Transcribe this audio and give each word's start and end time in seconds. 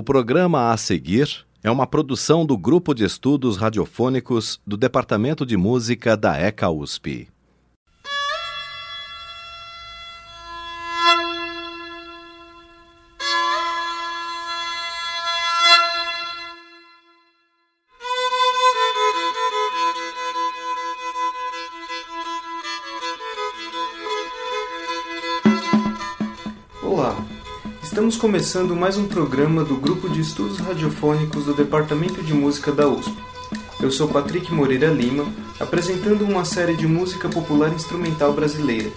O 0.00 0.02
programa 0.02 0.72
a 0.72 0.78
seguir 0.78 1.44
é 1.62 1.70
uma 1.70 1.86
produção 1.86 2.46
do 2.46 2.56
Grupo 2.56 2.94
de 2.94 3.04
Estudos 3.04 3.58
Radiofônicos 3.58 4.58
do 4.66 4.74
Departamento 4.74 5.44
de 5.44 5.58
Música 5.58 6.16
da 6.16 6.40
ECA 6.40 6.70
USP. 6.70 7.28
Começando 28.20 28.76
mais 28.76 28.98
um 28.98 29.08
programa 29.08 29.64
do 29.64 29.76
Grupo 29.76 30.06
de 30.06 30.20
Estudos 30.20 30.58
Radiofônicos 30.58 31.46
do 31.46 31.54
Departamento 31.54 32.22
de 32.22 32.34
Música 32.34 32.70
da 32.70 32.86
USP. 32.86 33.16
Eu 33.80 33.90
sou 33.90 34.08
Patrick 34.08 34.52
Moreira 34.52 34.88
Lima, 34.88 35.26
apresentando 35.58 36.22
uma 36.26 36.44
série 36.44 36.76
de 36.76 36.86
música 36.86 37.30
popular 37.30 37.72
instrumental 37.72 38.34
brasileira. 38.34 38.90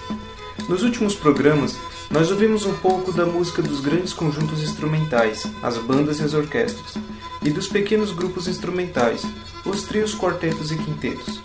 Nos 0.67 0.83
últimos 0.83 1.15
programas, 1.15 1.77
nós 2.11 2.31
ouvimos 2.31 2.65
um 2.65 2.73
pouco 2.73 3.13
da 3.13 3.25
música 3.25 3.61
dos 3.61 3.79
grandes 3.79 4.11
conjuntos 4.11 4.61
instrumentais, 4.61 5.47
as 5.63 5.77
bandas 5.77 6.19
e 6.19 6.23
as 6.23 6.33
orquestras, 6.33 7.01
e 7.41 7.49
dos 7.49 7.69
pequenos 7.69 8.11
grupos 8.11 8.49
instrumentais, 8.49 9.25
os 9.65 9.83
trios, 9.83 10.13
quartetos 10.13 10.69
e 10.69 10.75
quintetos. 10.75 11.39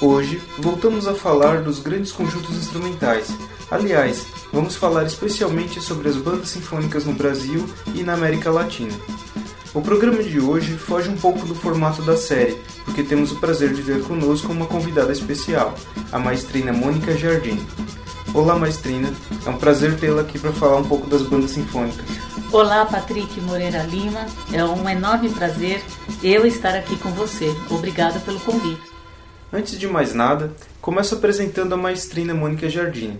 Hoje, 0.00 0.42
voltamos 0.58 1.06
a 1.06 1.14
falar 1.14 1.62
dos 1.62 1.78
grandes 1.78 2.10
conjuntos 2.10 2.56
instrumentais. 2.56 3.28
Aliás, 3.70 4.26
vamos 4.52 4.76
falar 4.76 5.04
especialmente 5.04 5.80
sobre 5.80 6.08
as 6.08 6.16
bandas 6.16 6.50
sinfônicas 6.50 7.04
no 7.04 7.12
Brasil 7.12 7.68
e 7.94 8.02
na 8.02 8.14
América 8.14 8.50
Latina. 8.50 8.92
O 9.74 9.82
programa 9.82 10.22
de 10.22 10.40
hoje 10.40 10.76
foge 10.76 11.08
um 11.10 11.16
pouco 11.16 11.46
do 11.46 11.54
formato 11.54 12.02
da 12.02 12.16
série, 12.16 12.58
porque 12.84 13.02
temos 13.02 13.32
o 13.32 13.38
prazer 13.38 13.72
de 13.72 13.82
ter 13.82 14.02
conosco 14.02 14.50
uma 14.50 14.66
convidada 14.66 15.12
especial, 15.12 15.74
a 16.10 16.18
maestrina 16.18 16.72
Mônica 16.72 17.16
Jardim. 17.16 17.64
Olá, 18.34 18.58
maestrina, 18.58 19.12
é 19.44 19.50
um 19.50 19.58
prazer 19.58 19.98
tê-la 19.98 20.22
aqui 20.22 20.38
para 20.38 20.52
falar 20.52 20.76
um 20.78 20.84
pouco 20.84 21.06
das 21.06 21.22
bandas 21.22 21.50
sinfônicas. 21.50 22.04
Olá, 22.50 22.86
Patrick 22.86 23.40
Moreira 23.42 23.82
Lima, 23.82 24.24
é 24.52 24.64
um 24.64 24.88
enorme 24.88 25.28
prazer 25.28 25.82
eu 26.22 26.46
estar 26.46 26.74
aqui 26.74 26.96
com 26.96 27.10
você. 27.10 27.54
Obrigada 27.70 28.18
pelo 28.20 28.40
convite. 28.40 28.80
Antes 29.52 29.78
de 29.78 29.86
mais 29.86 30.14
nada, 30.14 30.52
começo 30.80 31.14
apresentando 31.14 31.74
a 31.74 31.76
maestrina 31.76 32.34
Mônica 32.34 32.68
Jardini. 32.68 33.18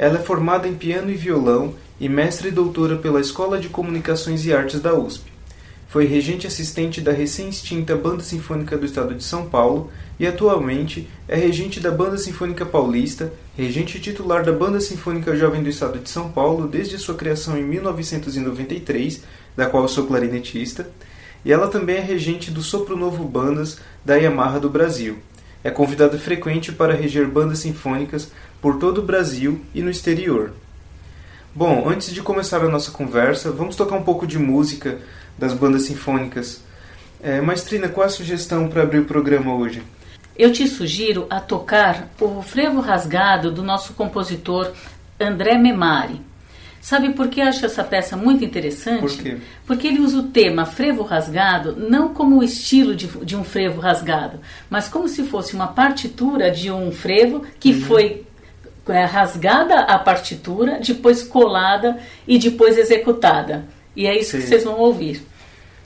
Ela 0.00 0.18
é 0.18 0.22
formada 0.22 0.66
em 0.66 0.74
piano 0.74 1.10
e 1.10 1.14
violão 1.14 1.74
e 2.00 2.08
mestre 2.08 2.48
e 2.48 2.50
doutora 2.50 2.96
pela 2.96 3.20
Escola 3.20 3.58
de 3.58 3.68
Comunicações 3.68 4.46
e 4.46 4.50
Artes 4.54 4.80
da 4.80 4.94
USP. 4.94 5.30
Foi 5.88 6.06
regente 6.06 6.46
assistente 6.46 7.02
da 7.02 7.12
recém-extinta 7.12 7.94
Banda 7.94 8.22
Sinfônica 8.22 8.78
do 8.78 8.86
Estado 8.86 9.14
de 9.14 9.22
São 9.22 9.50
Paulo 9.50 9.92
e 10.18 10.26
atualmente 10.26 11.06
é 11.28 11.36
regente 11.36 11.80
da 11.80 11.90
Banda 11.90 12.16
Sinfônica 12.16 12.64
Paulista, 12.64 13.30
regente 13.54 14.00
titular 14.00 14.42
da 14.42 14.52
Banda 14.52 14.80
Sinfônica 14.80 15.36
Jovem 15.36 15.62
do 15.62 15.68
Estado 15.68 15.98
de 15.98 16.08
São 16.08 16.32
Paulo 16.32 16.66
desde 16.66 16.96
sua 16.96 17.14
criação 17.14 17.58
em 17.58 17.62
1993, 17.62 19.22
da 19.54 19.66
qual 19.66 19.86
sou 19.86 20.06
clarinetista, 20.06 20.88
e 21.44 21.52
ela 21.52 21.68
também 21.68 21.96
é 21.96 22.00
regente 22.00 22.50
do 22.50 22.62
Sopro 22.62 22.96
Novo 22.96 23.22
Bandas 23.24 23.78
da 24.02 24.14
Yamaha 24.14 24.58
do 24.58 24.70
Brasil. 24.70 25.18
É 25.62 25.70
convidada 25.70 26.18
frequente 26.18 26.72
para 26.72 26.94
reger 26.94 27.26
bandas 27.26 27.58
sinfônicas 27.58 28.30
por 28.60 28.78
todo 28.78 28.98
o 28.98 29.04
Brasil 29.04 29.60
e 29.74 29.82
no 29.82 29.90
exterior. 29.90 30.52
Bom, 31.54 31.88
antes 31.88 32.12
de 32.12 32.22
começar 32.22 32.62
a 32.62 32.68
nossa 32.68 32.90
conversa, 32.90 33.50
vamos 33.50 33.76
tocar 33.76 33.96
um 33.96 34.02
pouco 34.02 34.26
de 34.26 34.38
música 34.38 34.98
das 35.36 35.52
bandas 35.52 35.82
sinfônicas. 35.82 36.62
É, 37.22 37.40
Maestrina, 37.40 37.88
qual 37.88 38.06
a 38.06 38.10
sugestão 38.10 38.68
para 38.68 38.82
abrir 38.82 39.00
o 39.00 39.04
programa 39.04 39.54
hoje? 39.54 39.82
Eu 40.36 40.52
te 40.52 40.66
sugiro 40.66 41.26
a 41.28 41.40
tocar 41.40 42.08
o 42.20 42.40
Frevo 42.40 42.80
Rasgado 42.80 43.50
do 43.50 43.62
nosso 43.62 43.92
compositor 43.92 44.72
André 45.20 45.58
Memari. 45.58 46.22
Sabe 46.80 47.12
por 47.12 47.28
que 47.28 47.40
eu 47.40 47.44
acho 47.44 47.64
essa 47.64 47.84
peça 47.84 48.16
muito 48.16 48.42
interessante? 48.42 49.00
Por 49.00 49.10
quê? 49.10 49.36
Porque 49.66 49.86
ele 49.86 50.00
usa 50.00 50.18
o 50.18 50.22
tema 50.24 50.64
frevo 50.64 51.02
rasgado 51.02 51.76
não 51.76 52.14
como 52.14 52.38
o 52.38 52.42
estilo 52.42 52.96
de, 52.96 53.06
de 53.06 53.36
um 53.36 53.44
frevo 53.44 53.80
rasgado, 53.80 54.40
mas 54.70 54.88
como 54.88 55.06
se 55.06 55.24
fosse 55.24 55.54
uma 55.54 55.68
partitura 55.68 56.50
de 56.50 56.70
um 56.70 56.90
frevo 56.90 57.44
que 57.60 57.72
uhum. 57.72 57.80
foi 57.82 58.24
é, 58.88 59.04
rasgada 59.04 59.80
a 59.80 59.98
partitura, 59.98 60.80
depois 60.80 61.22
colada 61.22 61.98
e 62.26 62.38
depois 62.38 62.78
executada. 62.78 63.66
E 63.94 64.06
é 64.06 64.18
isso 64.18 64.32
Sim. 64.32 64.38
que 64.38 64.46
vocês 64.46 64.64
vão 64.64 64.78
ouvir. 64.78 65.22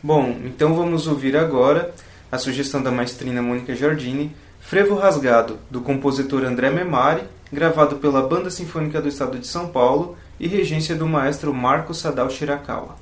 Bom, 0.01 0.37
então 0.45 0.75
vamos 0.75 1.09
ouvir 1.09 1.37
agora 1.37 1.93
a 2.31 2.39
sugestão 2.39 2.83
da 2.83 2.93
maestrina 2.93 3.43
Mônica 3.43 3.75
Giardini, 3.75 4.35
Frevo 4.61 4.95
Rasgado, 4.95 5.59
do 5.71 5.81
compositor 5.81 6.45
André 6.45 6.71
Memari, 6.71 7.23
gravado 7.53 7.97
pela 7.97 8.23
Banda 8.23 8.51
Sinfônica 8.51 9.01
do 9.01 9.09
Estado 9.09 9.39
de 9.39 9.47
São 9.47 9.69
Paulo 9.69 10.17
e 10.39 10.47
regência 10.47 10.95
do 10.95 11.07
maestro 11.07 11.53
Marco 11.55 11.95
Sadal 11.95 12.31
Shirakawa. 12.31 12.97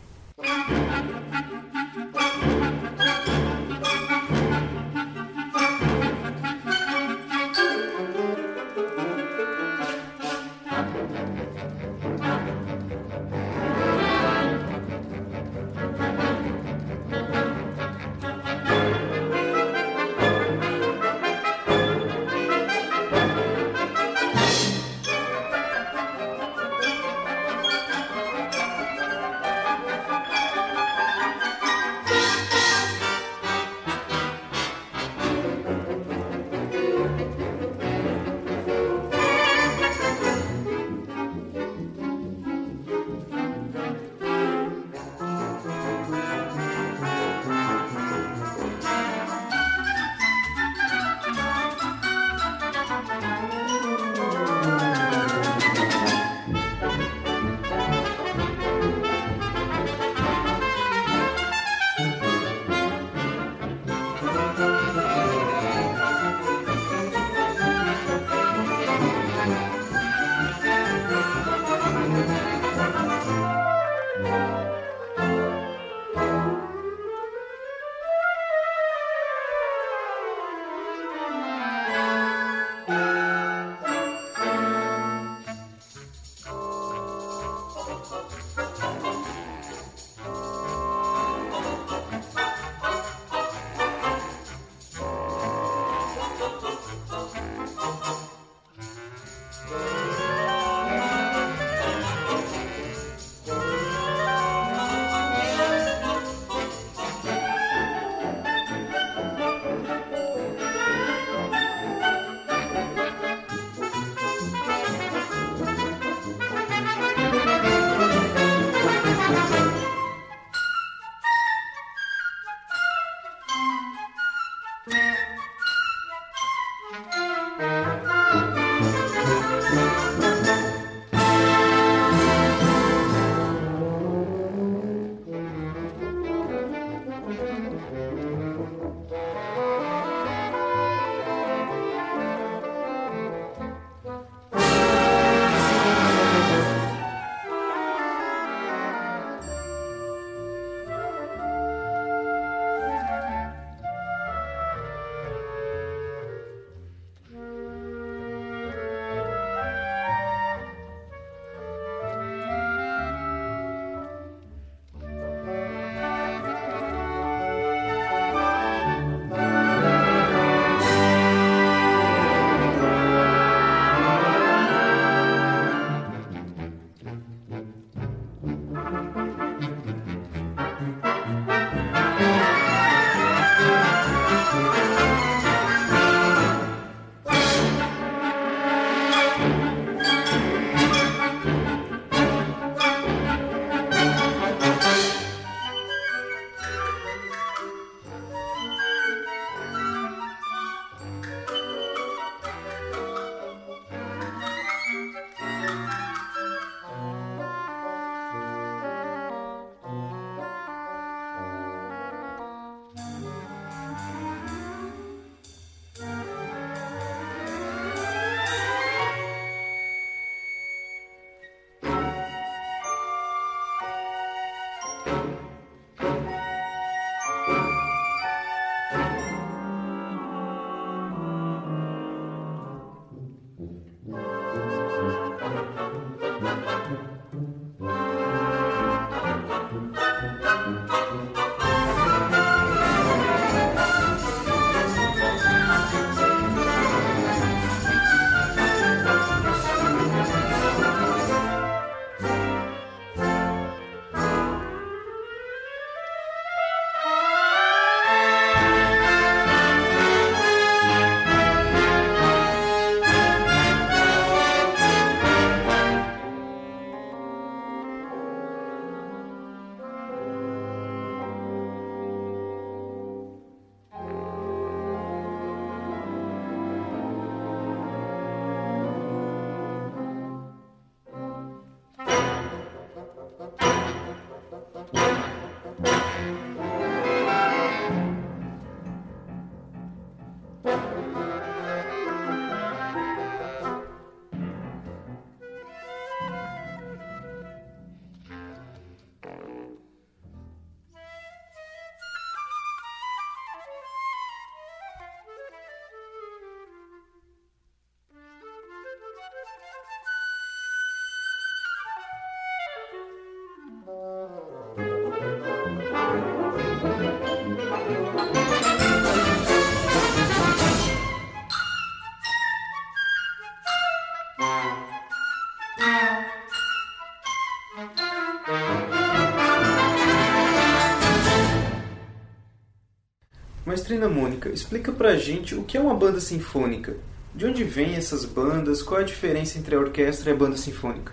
Maestrina 333.83 334.09
Mônica, 334.09 334.49
explica 334.49 334.93
pra 334.93 335.17
gente 335.17 335.57
o 335.57 335.64
que 335.64 335.76
é 335.76 335.81
uma 335.81 335.93
banda 335.93 336.21
sinfônica. 336.21 336.95
De 337.35 337.45
onde 337.45 337.64
vêm 337.64 337.97
essas 337.97 338.25
bandas? 338.25 338.81
Qual 338.81 339.00
é 339.00 339.02
a 339.02 339.07
diferença 339.07 339.59
entre 339.59 339.75
a 339.75 339.81
orquestra 339.81 340.31
e 340.31 340.33
a 340.33 340.37
banda 340.37 340.57
sinfônica? 340.57 341.12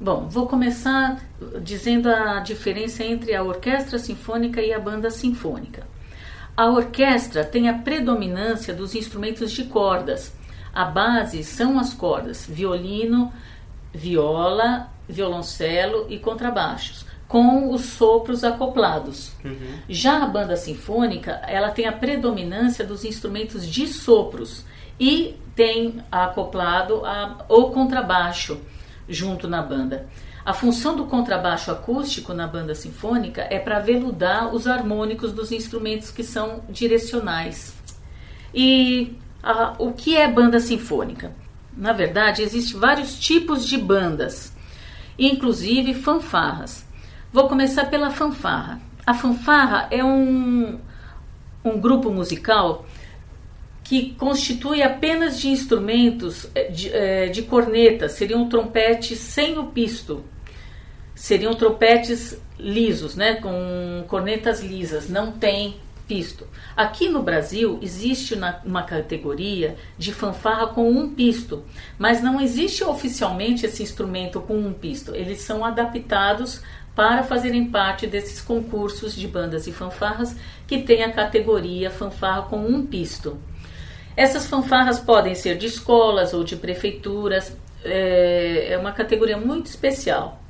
Bom, 0.00 0.26
vou 0.26 0.46
começar 0.46 1.20
dizendo 1.62 2.08
a 2.08 2.40
diferença 2.40 3.04
entre 3.04 3.34
a 3.34 3.42
orquestra 3.42 3.98
sinfônica 3.98 4.62
e 4.62 4.72
a 4.72 4.78
banda 4.78 5.10
sinfônica. 5.10 5.86
A 6.56 6.64
orquestra 6.66 7.44
tem 7.44 7.68
a 7.68 7.74
predominância 7.74 8.72
dos 8.72 8.94
instrumentos 8.94 9.52
de 9.52 9.64
cordas. 9.64 10.32
A 10.72 10.86
base 10.86 11.44
são 11.44 11.78
as 11.78 11.92
cordas: 11.92 12.46
violino, 12.48 13.30
viola, 13.92 14.88
violoncelo 15.06 16.06
e 16.08 16.18
contrabaixos 16.18 17.04
com 17.28 17.72
os 17.72 17.82
sopros 17.82 18.44
acoplados. 18.44 19.32
Uhum. 19.44 19.78
Já 19.88 20.22
a 20.22 20.26
banda 20.26 20.56
sinfônica, 20.56 21.32
ela 21.46 21.70
tem 21.70 21.86
a 21.86 21.92
predominância 21.92 22.84
dos 22.84 23.04
instrumentos 23.04 23.66
de 23.66 23.86
sopros 23.86 24.64
e 24.98 25.36
tem 25.54 26.02
acoplado 26.10 27.04
a, 27.04 27.44
o 27.48 27.70
contrabaixo 27.70 28.60
junto 29.08 29.48
na 29.48 29.62
banda. 29.62 30.08
A 30.44 30.52
função 30.52 30.94
do 30.94 31.06
contrabaixo 31.06 31.72
acústico 31.72 32.32
na 32.32 32.46
banda 32.46 32.74
sinfônica 32.74 33.44
é 33.50 33.58
para 33.58 33.80
veludar 33.80 34.54
os 34.54 34.68
harmônicos 34.68 35.32
dos 35.32 35.50
instrumentos 35.50 36.12
que 36.12 36.22
são 36.22 36.62
direcionais. 36.68 37.74
E 38.54 39.16
a, 39.42 39.74
o 39.78 39.92
que 39.92 40.16
é 40.16 40.30
banda 40.30 40.60
sinfônica? 40.60 41.34
Na 41.76 41.92
verdade, 41.92 42.42
existem 42.42 42.78
vários 42.78 43.18
tipos 43.18 43.66
de 43.66 43.76
bandas, 43.76 44.52
inclusive 45.18 45.94
fanfarras. 45.94 46.85
Vou 47.36 47.48
começar 47.48 47.90
pela 47.90 48.10
fanfarra. 48.10 48.80
A 49.06 49.12
fanfarra 49.12 49.88
é 49.90 50.02
um, 50.02 50.78
um 51.62 51.78
grupo 51.78 52.10
musical 52.10 52.86
que 53.84 54.14
constitui 54.14 54.82
apenas 54.82 55.38
de 55.38 55.50
instrumentos 55.50 56.48
eh, 56.54 56.70
de, 56.70 56.90
eh, 56.90 57.26
de 57.26 57.42
cornetas, 57.42 58.12
seriam 58.12 58.48
trompetes 58.48 59.18
sem 59.18 59.58
o 59.58 59.66
pisto, 59.66 60.24
seriam 61.14 61.52
trompetes 61.52 62.40
lisos, 62.58 63.14
né, 63.14 63.34
com 63.34 64.02
cornetas 64.08 64.62
lisas, 64.62 65.10
não 65.10 65.30
tem 65.30 65.76
pisto. 66.06 66.46
Aqui 66.76 67.08
no 67.08 67.22
Brasil 67.22 67.78
existe 67.82 68.34
uma, 68.64 68.82
categoria 68.82 69.76
de 69.98 70.12
fanfarra 70.12 70.68
com 70.68 70.90
um 70.90 71.14
pisto, 71.14 71.64
mas 71.98 72.22
não 72.22 72.40
existe 72.40 72.84
oficialmente 72.84 73.66
esse 73.66 73.82
instrumento 73.82 74.40
com 74.40 74.56
um 74.56 74.72
pisto. 74.72 75.14
Eles 75.14 75.40
são 75.40 75.64
adaptados 75.64 76.62
para 76.96 77.22
fazerem 77.22 77.66
parte 77.66 78.06
desses 78.06 78.40
concursos 78.40 79.14
de 79.14 79.28
bandas 79.28 79.66
e 79.66 79.72
fanfarras 79.72 80.34
que 80.66 80.78
tem 80.78 81.04
a 81.04 81.12
categoria 81.12 81.90
fanfarra 81.90 82.42
com 82.42 82.56
um 82.56 82.86
pisto. 82.86 83.38
Essas 84.16 84.46
fanfarras 84.46 84.98
podem 84.98 85.34
ser 85.34 85.58
de 85.58 85.66
escolas 85.66 86.32
ou 86.32 86.42
de 86.42 86.56
prefeituras, 86.56 87.54
é, 87.84 88.72
é 88.72 88.78
uma 88.78 88.92
categoria 88.92 89.36
muito 89.36 89.66
especial. 89.66 90.40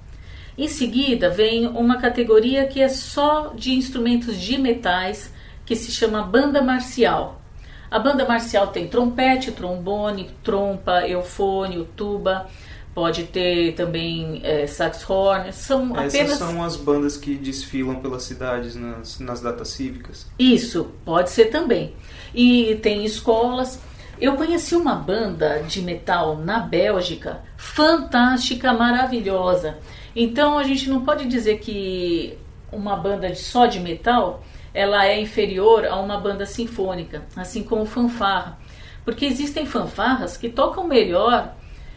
Em 0.56 0.68
seguida, 0.68 1.28
vem 1.28 1.66
uma 1.66 1.98
categoria 1.98 2.66
que 2.66 2.80
é 2.80 2.88
só 2.88 3.52
de 3.54 3.72
instrumentos 3.72 4.40
de 4.40 4.56
metais, 4.56 5.34
que 5.66 5.74
se 5.74 5.90
chama 5.90 6.22
banda 6.22 6.62
marcial. 6.62 7.42
A 7.90 7.98
banda 7.98 8.24
marcial 8.24 8.68
tem 8.68 8.86
trompete, 8.86 9.50
trombone, 9.50 10.30
trompa, 10.44 11.06
eufônio, 11.06 11.86
tuba, 11.96 12.48
pode 12.96 13.24
ter 13.24 13.74
também 13.74 14.40
é, 14.42 14.66
saxhorn, 14.66 15.52
são 15.52 15.94
Essas 15.98 16.14
apenas... 16.14 16.38
são 16.38 16.64
as 16.64 16.76
bandas 16.76 17.18
que 17.18 17.34
desfilam 17.34 17.96
pelas 17.96 18.22
cidades 18.22 18.74
nas, 18.74 19.20
nas 19.20 19.42
datas 19.42 19.68
cívicas? 19.68 20.26
Isso, 20.38 20.92
pode 21.04 21.28
ser 21.28 21.50
também. 21.50 21.92
E 22.34 22.76
tem 22.76 23.04
escolas. 23.04 23.78
Eu 24.18 24.34
conheci 24.36 24.74
uma 24.74 24.94
banda 24.94 25.62
de 25.68 25.82
metal 25.82 26.38
na 26.38 26.58
Bélgica, 26.58 27.42
fantástica, 27.58 28.72
maravilhosa. 28.72 29.76
Então 30.16 30.58
a 30.58 30.64
gente 30.64 30.88
não 30.88 31.04
pode 31.04 31.26
dizer 31.26 31.58
que 31.58 32.38
uma 32.72 32.96
banda 32.96 33.34
só 33.34 33.66
de 33.66 33.78
metal 33.78 34.42
ela 34.72 35.06
é 35.06 35.20
inferior 35.20 35.84
a 35.84 36.00
uma 36.00 36.18
banda 36.18 36.46
sinfônica, 36.46 37.26
assim 37.36 37.62
como 37.62 37.84
fanfarra. 37.84 38.58
Porque 39.04 39.26
existem 39.26 39.66
fanfarras 39.66 40.38
que 40.38 40.48
tocam 40.48 40.88
melhor 40.88 41.54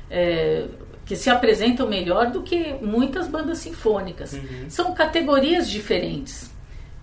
é, 0.10 0.66
que 1.10 1.16
se 1.16 1.28
apresentam 1.28 1.88
melhor 1.88 2.28
do 2.28 2.44
que 2.44 2.76
muitas 2.84 3.28
bandas 3.28 3.58
sinfônicas. 3.58 4.34
Uhum. 4.34 4.70
São 4.70 4.94
categorias 4.94 5.68
diferentes 5.68 6.54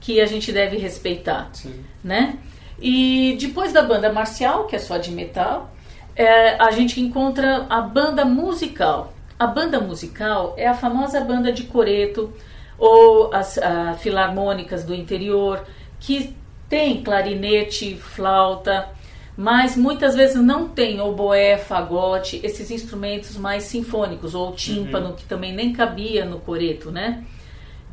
que 0.01 0.21
a 0.21 0.27
gente 0.27 0.53
deve 0.53 0.77
respeitar, 0.77 1.51
Sim. 1.53 1.85
né? 2.05 2.39
E 2.81 3.37
depois 3.41 3.73
da 3.73 3.83
banda 3.83 4.13
marcial, 4.13 4.69
que 4.69 4.77
é 4.77 4.79
só 4.79 4.97
de 4.97 5.11
metal, 5.11 5.75
é, 6.15 6.55
a 6.55 6.71
gente 6.71 7.01
encontra 7.01 7.67
a 7.69 7.81
banda 7.81 8.25
musical. 8.25 9.13
A 9.37 9.49
banda 9.49 9.81
musical 9.81 10.55
é 10.57 10.69
a 10.69 10.75
famosa 10.75 11.21
banda 11.23 11.51
de 11.51 11.65
coreto 11.65 12.33
ou 12.79 13.35
as 13.35 13.59
a, 13.59 13.95
filarmônicas 13.95 14.85
do 14.85 14.95
interior 14.95 15.67
que 15.99 16.33
tem 16.69 17.03
clarinete, 17.03 17.97
flauta, 17.97 18.89
mas 19.37 19.77
muitas 19.77 20.15
vezes 20.15 20.37
não 20.37 20.67
tem 20.67 21.01
oboé, 21.01 21.59
fagote, 21.59 22.41
esses 22.43 22.71
instrumentos 22.71 23.37
mais 23.37 23.65
sinfônicos, 23.65 24.35
ou 24.35 24.53
tímpano, 24.53 25.09
uhum. 25.09 25.15
que 25.15 25.25
também 25.25 25.53
nem 25.53 25.75
cabia 25.75 26.25
no 26.25 26.41
coreto, 26.41 26.91
né? 26.91 27.23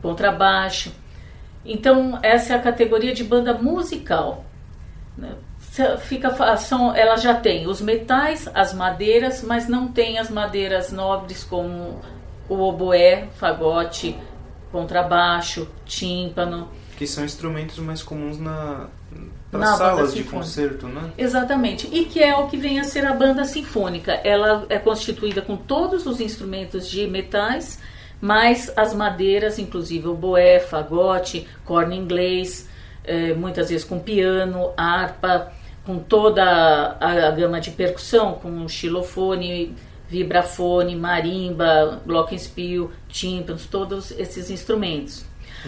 Contrabaixo. 0.02 0.94
Então, 1.66 2.18
essa 2.24 2.54
é 2.54 2.56
a 2.56 2.62
categoria 2.62 3.14
de 3.14 3.24
banda 3.26 3.54
musical. 3.54 4.46
Né? 5.18 5.36
Fica, 6.00 6.58
são, 6.58 6.96
ela 6.96 7.18
já 7.18 7.34
tem 7.34 7.68
os 7.68 7.82
metais, 7.82 8.50
as 8.54 8.74
madeiras, 8.74 9.44
mas 9.44 9.68
não 9.68 9.88
tem 9.90 10.20
as 10.20 10.30
madeiras 10.30 10.92
nobres 10.92 11.44
como 11.44 12.00
o 12.48 12.56
oboé, 12.56 13.28
fagote, 13.36 14.16
contrabaixo, 14.72 15.68
tímpano. 15.86 16.70
Que 16.98 17.08
são 17.08 17.26
instrumentos 17.26 17.80
mais 17.80 18.04
comuns 18.04 18.40
na, 18.40 18.88
para 19.58 19.76
salas 19.78 20.14
de 20.14 20.24
concerto, 20.24 20.88
né? 20.88 21.12
Exatamente. 21.18 21.88
E 21.92 22.06
que 22.06 22.22
é 22.22 22.36
o 22.36 22.48
que 22.48 22.58
vem 22.58 22.80
a 22.80 22.84
ser 22.84 23.06
a 23.06 23.14
banda 23.14 23.46
sinfônica. 23.46 24.12
Ela 24.24 24.66
é 24.70 24.80
constituída 24.80 25.42
com 25.42 25.56
todos 25.56 26.06
os 26.06 26.20
instrumentos 26.20 26.90
de 26.90 27.08
metais, 27.08 27.80
mais 28.20 28.72
as 28.76 28.94
madeiras, 28.94 29.60
inclusive 29.60 30.08
o 30.08 30.16
boé, 30.16 30.60
fagote, 30.60 31.48
corno 31.64 31.94
inglês, 31.94 32.68
é, 33.04 33.34
muitas 33.34 33.70
vezes 33.70 33.86
com 33.86 34.00
piano, 34.00 34.72
harpa, 34.76 35.52
com 35.86 36.00
toda 36.00 36.44
a, 36.44 37.28
a 37.28 37.32
gama 37.32 37.60
de 37.60 37.72
percussão, 37.72 38.34
com 38.34 38.68
xilofone, 38.68 39.76
vibrafone, 40.10 40.96
marimba, 40.96 42.02
glockenspiel, 42.06 42.92
tímpanos, 43.10 43.66
todos 43.66 44.12
esses 44.12 44.50
instrumentos. 44.50 45.26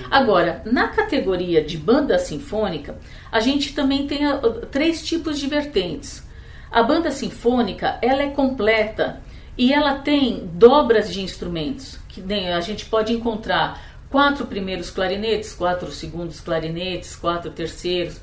Agora, 0.09 0.61
na 0.65 0.89
categoria 0.89 1.63
de 1.63 1.77
banda 1.77 2.17
sinfônica, 2.19 2.97
a 3.31 3.39
gente 3.39 3.73
também 3.73 4.07
tem 4.07 4.25
a, 4.25 4.37
três 4.71 5.05
tipos 5.05 5.39
de 5.39 5.47
vertentes. 5.47 6.23
A 6.71 6.83
banda 6.83 7.11
sinfônica, 7.11 7.97
ela 8.01 8.23
é 8.23 8.29
completa 8.29 9.21
e 9.57 9.73
ela 9.73 9.95
tem 9.95 10.49
dobras 10.53 11.11
de 11.13 11.21
instrumentos, 11.21 11.97
que 12.09 12.21
a 12.33 12.59
gente 12.59 12.85
pode 12.85 13.13
encontrar 13.13 13.81
quatro 14.09 14.45
primeiros 14.45 14.89
clarinetes, 14.89 15.53
quatro 15.53 15.91
segundos 15.91 16.39
clarinetes, 16.39 17.15
quatro 17.15 17.51
terceiros. 17.51 18.19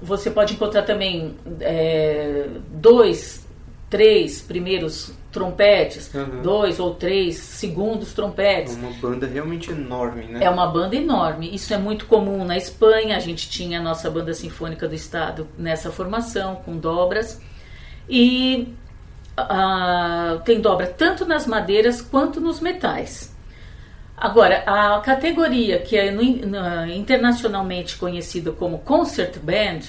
Você 0.00 0.30
pode 0.30 0.54
encontrar 0.54 0.82
também 0.82 1.36
é, 1.60 2.48
dois 2.70 3.45
três 3.88 4.40
primeiros 4.42 5.12
trompetes, 5.30 6.12
uhum. 6.14 6.42
dois 6.42 6.80
ou 6.80 6.94
três 6.94 7.36
segundos 7.36 8.12
trompetes. 8.12 8.76
É 8.76 8.80
uma 8.80 8.92
banda 8.92 9.26
realmente 9.26 9.70
enorme, 9.70 10.24
né? 10.24 10.42
É 10.42 10.50
uma 10.50 10.66
banda 10.66 10.96
enorme. 10.96 11.54
Isso 11.54 11.72
é 11.74 11.78
muito 11.78 12.06
comum 12.06 12.44
na 12.44 12.56
Espanha. 12.56 13.16
A 13.16 13.20
gente 13.20 13.48
tinha 13.48 13.78
a 13.78 13.82
nossa 13.82 14.10
banda 14.10 14.32
sinfônica 14.32 14.88
do 14.88 14.94
estado 14.94 15.46
nessa 15.58 15.90
formação 15.90 16.56
com 16.56 16.76
dobras 16.76 17.40
e 18.08 18.74
uh, 19.38 20.40
tem 20.40 20.60
dobra 20.60 20.86
tanto 20.86 21.26
nas 21.26 21.46
madeiras 21.46 22.00
quanto 22.00 22.40
nos 22.40 22.60
metais. 22.60 23.34
Agora, 24.16 24.62
a 24.66 24.98
categoria 25.00 25.78
que 25.78 25.94
é 25.94 26.10
no, 26.10 26.22
no, 26.22 26.86
internacionalmente 26.86 27.96
conhecida 27.96 28.50
como 28.50 28.78
concert 28.78 29.38
band, 29.38 29.80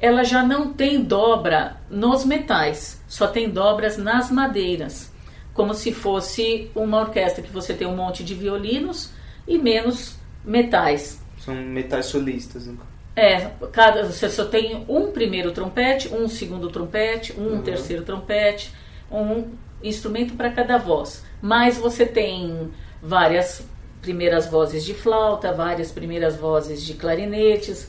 ela 0.00 0.24
já 0.24 0.42
não 0.42 0.72
tem 0.72 1.00
dobra 1.00 1.76
nos 1.88 2.24
metais, 2.24 2.99
só 3.10 3.26
tem 3.26 3.50
dobras 3.50 3.98
nas 3.98 4.30
madeiras, 4.30 5.10
como 5.52 5.74
se 5.74 5.92
fosse 5.92 6.70
uma 6.76 7.00
orquestra 7.00 7.42
que 7.42 7.50
você 7.50 7.74
tem 7.74 7.84
um 7.84 7.96
monte 7.96 8.22
de 8.22 8.36
violinos 8.36 9.10
e 9.48 9.58
menos 9.58 10.14
metais. 10.44 11.20
São 11.44 11.52
metais 11.56 12.06
solistas. 12.06 12.68
Né? 12.68 12.76
É, 13.16 13.50
cada, 13.72 14.04
você 14.04 14.30
só 14.30 14.44
tem 14.44 14.84
um 14.88 15.10
primeiro 15.10 15.50
trompete, 15.50 16.08
um 16.14 16.28
segundo 16.28 16.70
trompete, 16.70 17.32
um 17.36 17.54
uhum. 17.54 17.62
terceiro 17.62 18.04
trompete, 18.04 18.72
um 19.10 19.48
instrumento 19.82 20.34
para 20.34 20.52
cada 20.52 20.78
voz. 20.78 21.24
Mas 21.42 21.78
você 21.78 22.06
tem 22.06 22.70
várias 23.02 23.66
primeiras 24.00 24.46
vozes 24.46 24.84
de 24.84 24.94
flauta, 24.94 25.52
várias 25.52 25.90
primeiras 25.90 26.36
vozes 26.36 26.80
de 26.80 26.94
clarinetes, 26.94 27.88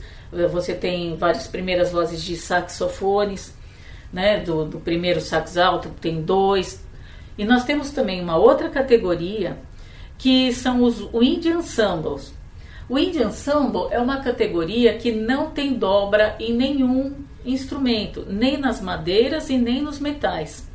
você 0.50 0.74
tem 0.74 1.14
várias 1.14 1.46
primeiras 1.46 1.92
vozes 1.92 2.20
de 2.20 2.34
saxofones, 2.36 3.54
né? 4.12 4.40
Do, 4.40 4.64
do 4.64 4.80
primeiro 4.80 5.20
sax 5.20 5.56
alto 5.56 5.90
tem 6.00 6.22
dois. 6.22 6.84
E 7.36 7.44
nós 7.44 7.64
temos 7.64 7.90
também 7.90 8.20
uma 8.20 8.36
outra 8.36 8.68
categoria 8.68 9.58
que 10.18 10.52
são 10.52 10.82
os 10.82 11.00
wind 11.12 11.46
ensembles. 11.46 12.34
O 12.88 12.96
wind 12.96 13.16
ensemble 13.16 13.88
é 13.90 13.98
uma 13.98 14.20
categoria 14.20 14.96
que 14.98 15.10
não 15.10 15.50
tem 15.50 15.74
dobra 15.74 16.36
em 16.38 16.52
nenhum 16.52 17.14
instrumento, 17.44 18.26
nem 18.28 18.56
nas 18.56 18.80
madeiras 18.80 19.48
e 19.50 19.56
nem 19.56 19.82
nos 19.82 19.98
metais. 19.98 20.68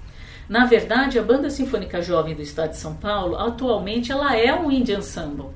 Na 0.50 0.65
verdade, 0.65 1.20
a 1.20 1.24
Banda 1.24 1.50
Sinfônica 1.50 2.01
Jovem 2.01 2.34
do 2.34 2.41
Estado 2.41 2.72
de 2.72 2.77
São 2.77 2.96
Paulo, 2.96 3.36
atualmente, 3.38 4.12
ela 4.12 4.36
é 4.36 4.53
um 4.53 4.70
wind 4.70 4.89
ensemble. 4.89 5.48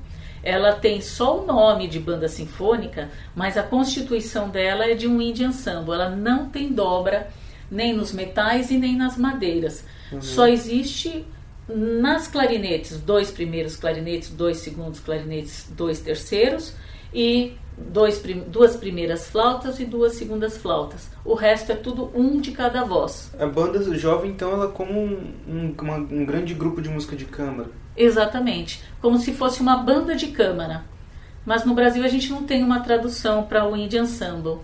Ela 0.42 0.72
tem 0.72 1.00
só 1.00 1.40
o 1.40 1.46
nome 1.46 1.86
de 1.86 2.00
banda 2.00 2.28
sinfônica, 2.28 3.08
mas 3.34 3.56
a 3.56 3.62
constituição 3.62 4.48
dela 4.48 4.84
é 4.84 4.94
de 4.94 5.06
um 5.06 5.18
wind 5.18 5.40
ensemble. 5.40 5.94
Ela 5.94 6.10
não 6.10 6.48
tem 6.48 6.72
dobra 6.72 7.28
nem 7.72 7.94
nos 7.94 8.12
metais 8.12 8.70
e 8.70 8.76
nem 8.76 8.94
nas 8.96 9.16
madeiras. 9.16 9.84
Uhum. 10.12 10.20
Só 10.20 10.46
existe 10.46 11.24
nas 11.66 12.28
clarinetes, 12.28 13.00
dois 13.00 13.30
primeiros 13.30 13.76
clarinetes, 13.76 14.28
dois 14.28 14.58
segundos 14.58 15.00
clarinetes, 15.00 15.68
dois 15.74 16.00
terceiros 16.00 16.74
e 17.14 17.56
dois, 17.76 18.22
duas 18.46 18.76
primeiras 18.76 19.28
flautas 19.28 19.80
e 19.80 19.86
duas 19.86 20.14
segundas 20.14 20.58
flautas. 20.58 21.10
O 21.24 21.34
resto 21.34 21.72
é 21.72 21.76
tudo 21.76 22.10
um 22.14 22.40
de 22.40 22.52
cada 22.52 22.84
voz. 22.84 23.32
A 23.38 23.46
banda 23.46 23.82
jovem, 23.96 24.30
então, 24.30 24.52
ela 24.52 24.66
é 24.66 24.68
como 24.68 25.00
um, 25.00 25.32
um, 25.48 25.74
uma, 25.80 25.96
um 25.96 26.26
grande 26.26 26.52
grupo 26.52 26.82
de 26.82 26.90
música 26.90 27.16
de 27.16 27.24
câmara. 27.24 27.70
Exatamente, 27.96 28.82
como 29.00 29.18
se 29.18 29.32
fosse 29.32 29.60
uma 29.60 29.78
banda 29.78 30.14
de 30.14 30.28
câmara. 30.28 30.84
Mas 31.44 31.64
no 31.64 31.74
Brasil 31.74 32.04
a 32.04 32.08
gente 32.08 32.30
não 32.30 32.44
tem 32.44 32.62
uma 32.62 32.80
tradução 32.80 33.44
para 33.44 33.68
o 33.68 33.76
Indie 33.76 33.98
Ensemble. 33.98 34.58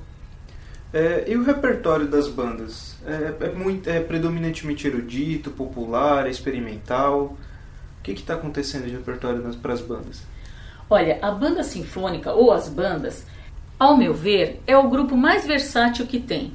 É, 0.92 1.25
e 1.26 1.37
o 1.37 1.45
repertório 1.45 2.07
das 2.07 2.28
bandas? 2.28 2.97
É, 3.07 3.47
é, 3.47 3.52
muito, 3.52 3.88
é 3.88 4.00
predominantemente 4.00 4.87
erudito, 4.87 5.50
popular, 5.50 6.28
experimental? 6.28 7.37
O 7.99 8.02
que 8.02 8.12
está 8.12 8.35
acontecendo 8.35 8.87
de 8.87 8.92
repertório 8.92 9.42
para 9.57 9.73
as 9.73 9.80
bandas? 9.80 10.23
Olha, 10.88 11.18
a 11.21 11.30
banda 11.30 11.62
sinfônica 11.62 12.33
ou 12.33 12.50
as 12.50 12.68
bandas, 12.68 13.26
ao 13.78 13.97
meu 13.97 14.14
ver, 14.14 14.62
é 14.66 14.76
o 14.76 14.88
grupo 14.88 15.16
mais 15.16 15.47
versátil 15.47 16.07
que 16.07 16.18
tem. 16.18 16.52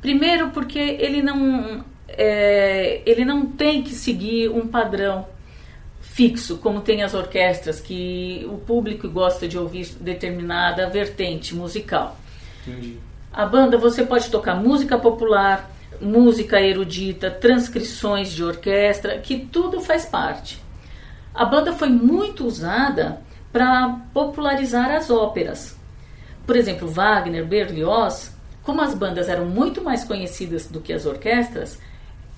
Primeiro 0.00 0.50
porque 0.50 0.78
ele 0.78 1.22
não, 1.22 1.84
é, 2.08 3.02
ele 3.06 3.24
não 3.24 3.46
tem 3.46 3.82
que 3.82 3.94
seguir 3.94 4.50
um 4.50 4.66
padrão 4.66 5.26
fixo, 6.00 6.58
como 6.58 6.80
tem 6.80 7.02
as 7.02 7.14
orquestras, 7.14 7.78
que 7.80 8.44
o 8.50 8.58
público 8.58 9.08
gosta 9.08 9.46
de 9.46 9.56
ouvir 9.56 9.86
determinada 10.00 10.88
vertente 10.88 11.54
musical. 11.54 12.18
Entendi. 12.66 12.98
A 13.36 13.44
banda 13.44 13.76
você 13.76 14.02
pode 14.02 14.30
tocar 14.30 14.54
música 14.54 14.96
popular, 14.96 15.70
música 16.00 16.58
erudita, 16.58 17.30
transcrições 17.30 18.32
de 18.32 18.42
orquestra, 18.42 19.18
que 19.18 19.38
tudo 19.38 19.78
faz 19.78 20.06
parte. 20.06 20.58
A 21.34 21.44
banda 21.44 21.74
foi 21.74 21.90
muito 21.90 22.46
usada 22.46 23.20
para 23.52 24.00
popularizar 24.14 24.90
as 24.90 25.10
óperas. 25.10 25.76
Por 26.46 26.56
exemplo, 26.56 26.88
Wagner, 26.88 27.44
Berlioz, 27.44 28.34
como 28.62 28.80
as 28.80 28.94
bandas 28.94 29.28
eram 29.28 29.44
muito 29.44 29.84
mais 29.84 30.02
conhecidas 30.02 30.66
do 30.66 30.80
que 30.80 30.94
as 30.94 31.04
orquestras, 31.04 31.78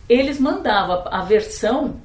eles 0.08 0.40
mandavam 0.40 1.04
a 1.12 1.22
versão 1.22 2.00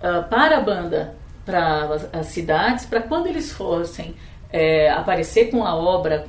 uh, 0.00 0.26
para 0.30 0.56
a 0.56 0.60
banda, 0.62 1.14
para 1.44 1.84
as, 1.84 2.08
as 2.14 2.26
cidades, 2.28 2.86
para 2.86 3.02
quando 3.02 3.26
eles 3.26 3.52
fossem 3.52 4.16
é, 4.50 4.88
aparecer 4.88 5.50
com 5.50 5.66
a 5.66 5.76
obra 5.76 6.26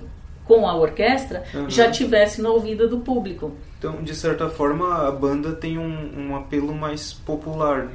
com 0.50 0.68
a 0.68 0.76
orquestra 0.76 1.44
uhum. 1.54 1.70
já 1.70 1.92
tivesse 1.92 2.42
no 2.42 2.54
ouvido 2.54 2.90
do 2.90 3.02
público. 3.02 3.52
Então, 3.78 4.02
de 4.02 4.16
certa 4.16 4.50
forma, 4.50 5.08
a 5.08 5.12
banda 5.12 5.52
tem 5.52 5.78
um, 5.78 6.10
um 6.18 6.36
apelo 6.36 6.74
mais 6.74 7.14
popular, 7.14 7.88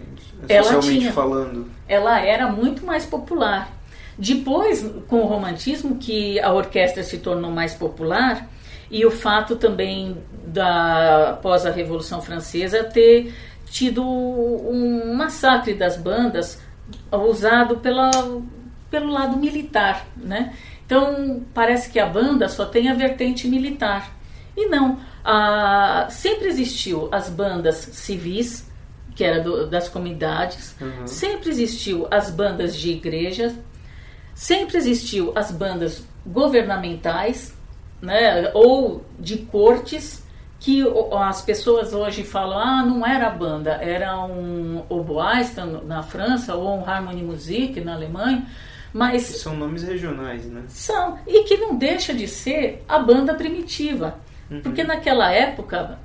socialmente 0.48 1.00
tinha, 1.00 1.12
falando. 1.12 1.66
Ela 1.88 2.20
era 2.20 2.46
muito 2.52 2.86
mais 2.86 3.04
popular. 3.04 3.72
Depois, 4.16 4.88
com 5.08 5.22
o 5.22 5.26
romantismo, 5.26 5.96
que 5.96 6.38
a 6.38 6.52
orquestra 6.52 7.02
se 7.02 7.18
tornou 7.18 7.50
mais 7.50 7.74
popular, 7.74 8.48
e 8.88 9.04
o 9.04 9.10
fato 9.10 9.56
também 9.56 10.16
da 10.46 11.30
após 11.30 11.66
a 11.66 11.72
Revolução 11.72 12.22
Francesa 12.22 12.84
ter 12.84 13.34
tido 13.68 14.04
um 14.06 15.12
massacre 15.16 15.74
das 15.74 15.96
bandas 15.96 16.62
usado 17.10 17.78
pela, 17.78 18.10
pelo 18.88 19.10
lado 19.10 19.36
militar, 19.36 20.06
né? 20.16 20.54
Então, 20.86 21.42
parece 21.54 21.90
que 21.90 21.98
a 21.98 22.06
banda 22.06 22.48
só 22.48 22.66
tem 22.66 22.88
a 22.88 22.94
vertente 22.94 23.48
militar. 23.48 24.14
E 24.56 24.66
não, 24.66 25.00
a, 25.24 26.06
sempre 26.10 26.48
existiu 26.48 27.08
as 27.10 27.28
bandas 27.28 27.76
civis, 27.76 28.70
que 29.14 29.24
era 29.24 29.40
do, 29.40 29.66
das 29.66 29.88
comunidades, 29.88 30.76
uhum. 30.80 31.06
sempre 31.06 31.48
existiu 31.48 32.06
as 32.10 32.30
bandas 32.30 32.76
de 32.76 32.90
igrejas, 32.90 33.54
sempre 34.34 34.76
existiu 34.76 35.32
as 35.34 35.50
bandas 35.50 36.04
governamentais, 36.26 37.54
né, 38.02 38.50
ou 38.54 39.04
de 39.18 39.38
cortes, 39.38 40.24
que 40.60 40.82
as 41.12 41.42
pessoas 41.42 41.92
hoje 41.92 42.24
falam, 42.24 42.58
ah, 42.58 42.82
não 42.82 43.06
era 43.06 43.28
banda, 43.28 43.72
era 43.72 44.18
um 44.24 44.82
oboísta 44.88 45.64
na 45.64 46.02
França, 46.02 46.54
ou 46.54 46.78
um 46.78 46.88
Harmonie 46.88 47.22
Musik 47.22 47.80
na 47.80 47.94
Alemanha, 47.94 48.46
mas 48.94 49.22
são 49.22 49.56
nomes 49.56 49.82
regionais, 49.82 50.44
né? 50.44 50.62
São 50.68 51.18
e 51.26 51.42
que 51.42 51.56
não 51.56 51.74
deixa 51.74 52.14
de 52.14 52.28
ser 52.28 52.84
a 52.88 52.96
banda 52.96 53.34
primitiva, 53.34 54.20
uhum. 54.48 54.60
porque 54.60 54.84
naquela 54.84 55.32
época 55.32 55.98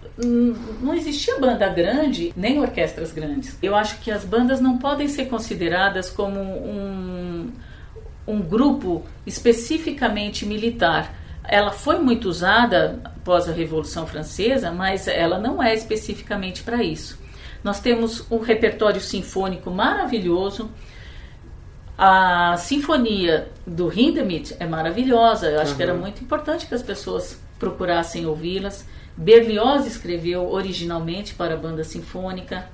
não 0.81 0.95
existia 0.95 1.39
banda 1.39 1.69
grande 1.69 2.33
nem 2.35 2.59
orquestras 2.59 3.11
grandes. 3.11 3.55
Eu 3.61 3.75
acho 3.75 3.99
que 3.99 4.09
as 4.11 4.25
bandas 4.25 4.59
não 4.59 4.79
podem 4.79 5.07
ser 5.07 5.25
consideradas 5.25 6.09
como 6.09 6.39
um, 6.39 7.51
um 8.27 8.41
grupo 8.41 9.05
especificamente 9.23 10.43
militar. 10.43 11.13
Ela 11.43 11.71
foi 11.71 11.99
muito 11.99 12.27
usada 12.27 12.99
após 13.05 13.47
a 13.47 13.51
Revolução 13.51 14.07
Francesa, 14.07 14.71
mas 14.71 15.07
ela 15.07 15.37
não 15.37 15.61
é 15.61 15.75
especificamente 15.75 16.63
para 16.63 16.83
isso. 16.83 17.19
Nós 17.63 17.79
temos 17.79 18.25
um 18.31 18.39
repertório 18.39 18.99
sinfônico 18.99 19.69
maravilhoso 19.69 20.71
a 22.01 22.55
sinfonia 22.55 23.49
do 23.67 23.91
Hindemith 23.91 24.55
é 24.57 24.65
maravilhosa. 24.65 25.47
Eu 25.47 25.59
acho 25.59 25.71
uhum. 25.71 25.77
que 25.77 25.83
era 25.83 25.93
muito 25.93 26.23
importante 26.23 26.65
que 26.65 26.73
as 26.73 26.81
pessoas 26.81 27.37
procurassem 27.59 28.25
ouvi-las. 28.25 28.85
Berlioz 29.17 29.85
escreveu 29.85 30.49
originalmente 30.49 31.33
para 31.33 31.55
a 31.55 31.57
banda 31.57 31.83
sinfônica. 31.83 32.69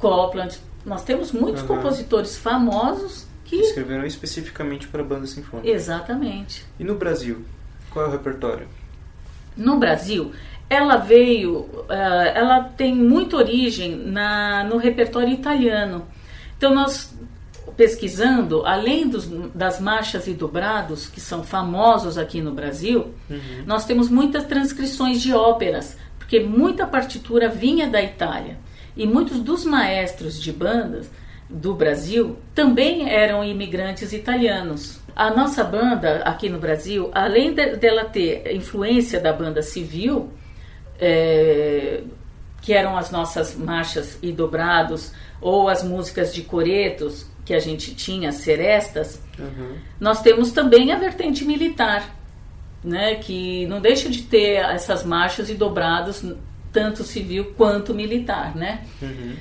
Copland. 0.00 0.58
Nós 0.84 1.04
temos 1.04 1.30
muitos 1.30 1.62
uhum. 1.62 1.68
compositores 1.68 2.36
famosos 2.36 3.24
que 3.44 3.54
escreveram 3.54 4.04
especificamente 4.04 4.88
para 4.88 5.00
a 5.00 5.04
banda 5.04 5.28
sinfônica. 5.28 5.70
Exatamente. 5.70 6.66
E 6.76 6.82
no 6.82 6.96
Brasil, 6.96 7.44
qual 7.90 8.06
é 8.06 8.08
o 8.08 8.10
repertório? 8.10 8.66
No 9.56 9.78
Brasil, 9.78 10.32
ela 10.68 10.96
veio, 10.96 11.60
uh, 11.60 11.86
ela 12.34 12.64
tem 12.64 12.96
muita 12.96 13.36
origem 13.36 13.94
na, 13.94 14.64
no 14.64 14.76
repertório 14.76 15.32
italiano. 15.32 16.04
Então 16.58 16.74
nós 16.74 17.14
pesquisando, 17.80 18.66
além 18.66 19.08
dos, 19.08 19.26
das 19.54 19.80
marchas 19.80 20.26
e 20.26 20.34
dobrados, 20.34 21.06
que 21.06 21.18
são 21.18 21.42
famosos 21.42 22.18
aqui 22.18 22.42
no 22.42 22.52
Brasil, 22.52 23.14
uhum. 23.30 23.64
nós 23.64 23.86
temos 23.86 24.10
muitas 24.10 24.44
transcrições 24.44 25.22
de 25.22 25.32
óperas, 25.32 25.96
porque 26.18 26.40
muita 26.40 26.86
partitura 26.86 27.48
vinha 27.48 27.88
da 27.88 28.02
Itália. 28.02 28.58
E 28.94 29.06
muitos 29.06 29.40
dos 29.40 29.64
maestros 29.64 30.38
de 30.38 30.52
bandas 30.52 31.10
do 31.48 31.72
Brasil 31.72 32.36
também 32.54 33.08
eram 33.08 33.42
imigrantes 33.42 34.12
italianos. 34.12 35.00
A 35.16 35.30
nossa 35.30 35.64
banda 35.64 36.16
aqui 36.24 36.50
no 36.50 36.58
Brasil, 36.58 37.10
além 37.14 37.54
de, 37.54 37.76
dela 37.76 38.04
ter 38.04 38.54
influência 38.54 39.18
da 39.18 39.32
banda 39.32 39.62
civil, 39.62 40.30
é, 40.98 42.02
que 42.60 42.72
eram 42.72 42.96
as 42.96 43.10
nossas 43.10 43.54
marchas 43.56 44.18
e 44.22 44.32
dobrados, 44.32 45.12
ou 45.40 45.68
as 45.68 45.82
músicas 45.82 46.32
de 46.32 46.42
coretos, 46.42 47.26
que 47.44 47.54
a 47.54 47.58
gente 47.58 47.94
tinha, 47.94 48.30
serestas, 48.30 49.20
uhum. 49.38 49.76
nós 49.98 50.22
temos 50.22 50.52
também 50.52 50.92
a 50.92 50.96
vertente 50.96 51.44
militar, 51.44 52.14
né, 52.84 53.16
que 53.16 53.66
não 53.66 53.80
deixa 53.80 54.08
de 54.08 54.22
ter 54.22 54.56
essas 54.56 55.04
marchas 55.04 55.50
e 55.50 55.54
dobrados, 55.54 56.24
tanto 56.72 57.02
civil 57.02 57.52
quanto 57.56 57.92
militar. 57.94 58.54
Né? 58.54 58.84
Uhum. 59.02 59.34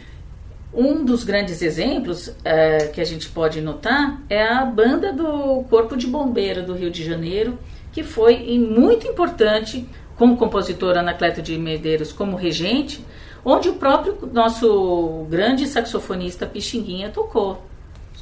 Um 0.74 1.06
dos 1.06 1.24
grandes 1.24 1.62
exemplos 1.62 2.34
é, 2.44 2.88
que 2.88 3.02
a 3.02 3.06
gente 3.06 3.30
pode 3.30 3.62
notar 3.62 4.22
é 4.30 4.44
a 4.44 4.66
banda 4.66 5.12
do 5.12 5.64
Corpo 5.70 5.96
de 5.96 6.08
Bombeiro 6.08 6.64
do 6.64 6.74
Rio 6.74 6.92
de 6.92 7.04
Janeiro, 7.04 7.60
que 7.92 8.04
foi 8.04 8.58
muito 8.58 9.08
importante 9.08 9.88
com 10.20 10.34
o 10.34 10.38
compositor 10.38 10.98
Anacleto 10.98 11.42
de 11.42 11.58
Medeiros 11.58 12.12
como 12.12 12.36
regente, 12.36 13.04
onde 13.44 13.70
o 13.70 13.76
próprio 13.76 14.30
nosso 14.34 15.26
grande 15.30 15.66
saxofonista 15.66 16.46
Pixinguinha 16.46 17.10
tocou. 17.10 17.66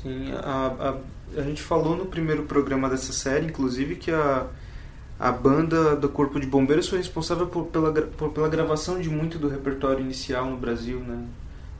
Sim, 0.04 0.32
a, 0.38 0.94
a 1.36 1.40
A 1.40 1.42
gente 1.42 1.62
falou 1.62 1.98
no 1.98 2.06
primeiro 2.06 2.44
programa 2.44 2.88
dessa 2.88 3.12
série, 3.12 3.48
inclusive, 3.48 3.96
que 3.96 4.12
a, 4.12 4.46
a 5.20 5.32
banda 5.32 5.96
do 5.96 6.08
Corpo 6.08 6.40
de 6.40 6.46
Bombeiros 6.46 6.88
foi 6.88 7.00
responsável 7.00 7.48
por, 7.48 7.66
pela, 7.66 7.92
por, 7.92 8.30
pela 8.30 8.48
gravação 8.48 9.02
de 9.02 9.10
muito 9.10 9.40
do 9.40 9.50
repertório 9.50 10.00
inicial 10.00 10.46
no 10.46 10.56
Brasil, 10.56 11.00
né? 11.00 11.26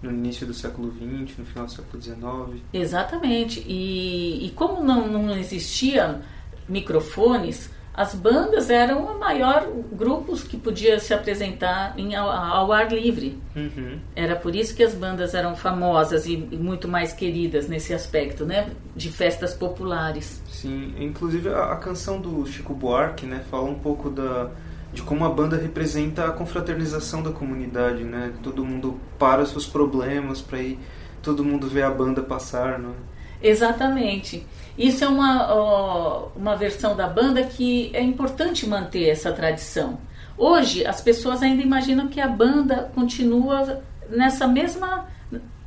no 0.02 0.12
início 0.12 0.46
do 0.48 0.54
século 0.54 0.92
XX, 0.92 1.38
no 1.38 1.46
final 1.46 1.66
do 1.66 1.72
século 1.72 2.02
XIX. 2.02 2.64
Exatamente. 2.74 3.64
E, 3.68 4.48
e 4.48 4.50
como 4.52 4.84
não, 4.84 5.08
não 5.08 5.38
existiam 5.38 6.22
microfones, 6.68 7.70
as 7.98 8.14
bandas 8.14 8.70
eram 8.70 9.06
o 9.06 9.20
maior 9.20 9.68
grupos 9.92 10.44
que 10.44 10.56
podia 10.56 11.00
se 11.00 11.16
apresentar 11.16 11.96
em, 11.98 12.14
ao, 12.14 12.30
ao 12.30 12.72
ar 12.72 12.94
livre. 12.94 13.42
Uhum. 13.56 13.98
Era 14.16 14.36
por 14.36 14.56
isso 14.56 14.76
que 14.76 14.84
as 14.84 14.94
bandas 14.94 15.34
eram 15.34 15.56
famosas 15.56 16.28
e, 16.28 16.34
e, 16.52 16.58
muito 16.58 16.88
mais 16.88 17.12
queridas 17.12 17.68
nesse 17.68 17.96
aspecto, 17.96 18.46
né? 18.46 18.70
De 18.96 19.12
festas 19.12 19.56
populares. 19.56 20.44
Sim, 20.48 20.94
inclusive 21.00 21.50
a, 21.50 21.72
a 21.74 21.76
canção 21.78 22.22
do 22.22 22.46
Chico 22.46 22.76
Buarque, 22.76 23.26
né? 23.26 23.44
Fala 23.50 23.68
um 23.68 23.80
pouco 23.80 24.12
da 24.12 24.52
de 24.94 25.02
como 25.02 25.26
a 25.26 25.30
banda 25.30 25.58
representa 25.58 26.26
a 26.26 26.32
confraternização 26.32 27.24
da 27.24 27.32
comunidade, 27.32 28.04
né? 28.04 28.32
Todo 28.44 28.64
mundo 28.64 29.00
para 29.18 29.44
seus 29.46 29.66
problemas 29.66 30.40
para 30.40 30.60
ir, 30.60 30.80
todo 31.24 31.44
mundo 31.44 31.68
vê 31.68 31.82
a 31.82 31.90
banda 31.90 32.22
passar, 32.22 32.78
né? 32.78 32.94
Exatamente. 33.42 34.46
Isso 34.78 35.04
é 35.04 35.08
uma, 35.08 35.54
ó, 35.54 36.28
uma 36.36 36.56
versão 36.56 36.96
da 36.96 37.08
banda 37.08 37.44
que 37.44 37.90
é 37.94 38.02
importante 38.02 38.68
manter 38.68 39.10
essa 39.10 39.32
tradição. 39.32 39.98
Hoje, 40.38 40.86
as 40.86 41.02
pessoas 41.02 41.42
ainda 41.42 41.64
imaginam 41.64 42.08
que 42.08 42.22
a 42.22 42.28
banda 42.28 42.92
continua 42.94 43.82
nessa 44.10 44.48
mesma 44.48 45.08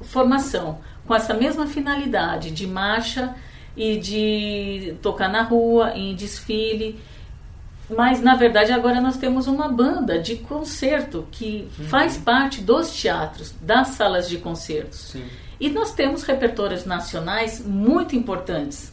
formação, 0.03 0.79
com 1.07 1.15
essa 1.15 1.35
mesma 1.35 1.67
finalidade 1.67 2.53
de 2.53 2.67
marcha 2.67 3.35
e 3.77 3.99
de 3.99 4.95
tocar 5.03 5.29
na 5.29 5.43
rua, 5.43 5.93
em 5.97 6.15
desfile. 6.15 7.01
Mas, 7.89 8.21
na 8.21 8.37
verdade, 8.37 8.73
agora 8.73 9.01
nós 9.01 9.17
temos 9.17 9.49
uma 9.49 9.69
banda 9.69 10.21
de 10.21 10.37
concerto 10.37 11.27
que 11.33 11.69
uhum. 11.77 11.87
faz 11.87 12.17
parte 12.17 12.61
dos 12.61 12.93
teatros, 12.93 13.53
das 13.61 13.89
salas 13.89 14.29
de 14.29 14.39
concertos. 14.39 15.11
Sim. 15.11 15.25
E 15.59 15.69
nós 15.69 15.93
temos 15.93 16.23
repertórios 16.23 16.85
nacionais 16.85 17.65
muito 17.67 18.15
importantes. 18.15 18.93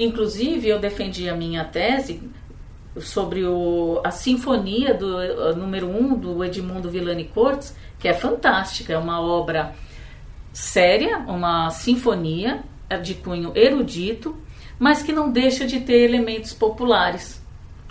Inclusive, 0.00 0.66
eu 0.66 0.78
defendi 0.78 1.28
a 1.28 1.36
minha 1.36 1.62
tese 1.62 2.22
sobre 2.98 3.44
o, 3.44 4.00
a 4.02 4.10
sinfonia 4.10 4.94
do 4.94 5.18
uh, 5.18 5.54
número 5.54 5.88
1 5.88 6.00
um, 6.00 6.14
do 6.18 6.42
Edmundo 6.42 6.90
Villani 6.90 7.24
Cortes, 7.24 7.76
que 7.98 8.08
é 8.08 8.14
fantástica, 8.14 8.94
é 8.94 8.98
uma 8.98 9.20
obra 9.20 9.74
séria, 10.54 11.18
uma 11.18 11.68
sinfonia 11.68 12.64
é 12.88 12.96
de 12.96 13.14
cunho 13.14 13.52
erudito, 13.54 14.34
mas 14.78 15.02
que 15.02 15.12
não 15.12 15.30
deixa 15.30 15.66
de 15.66 15.80
ter 15.80 16.00
elementos 16.00 16.54
populares. 16.54 17.44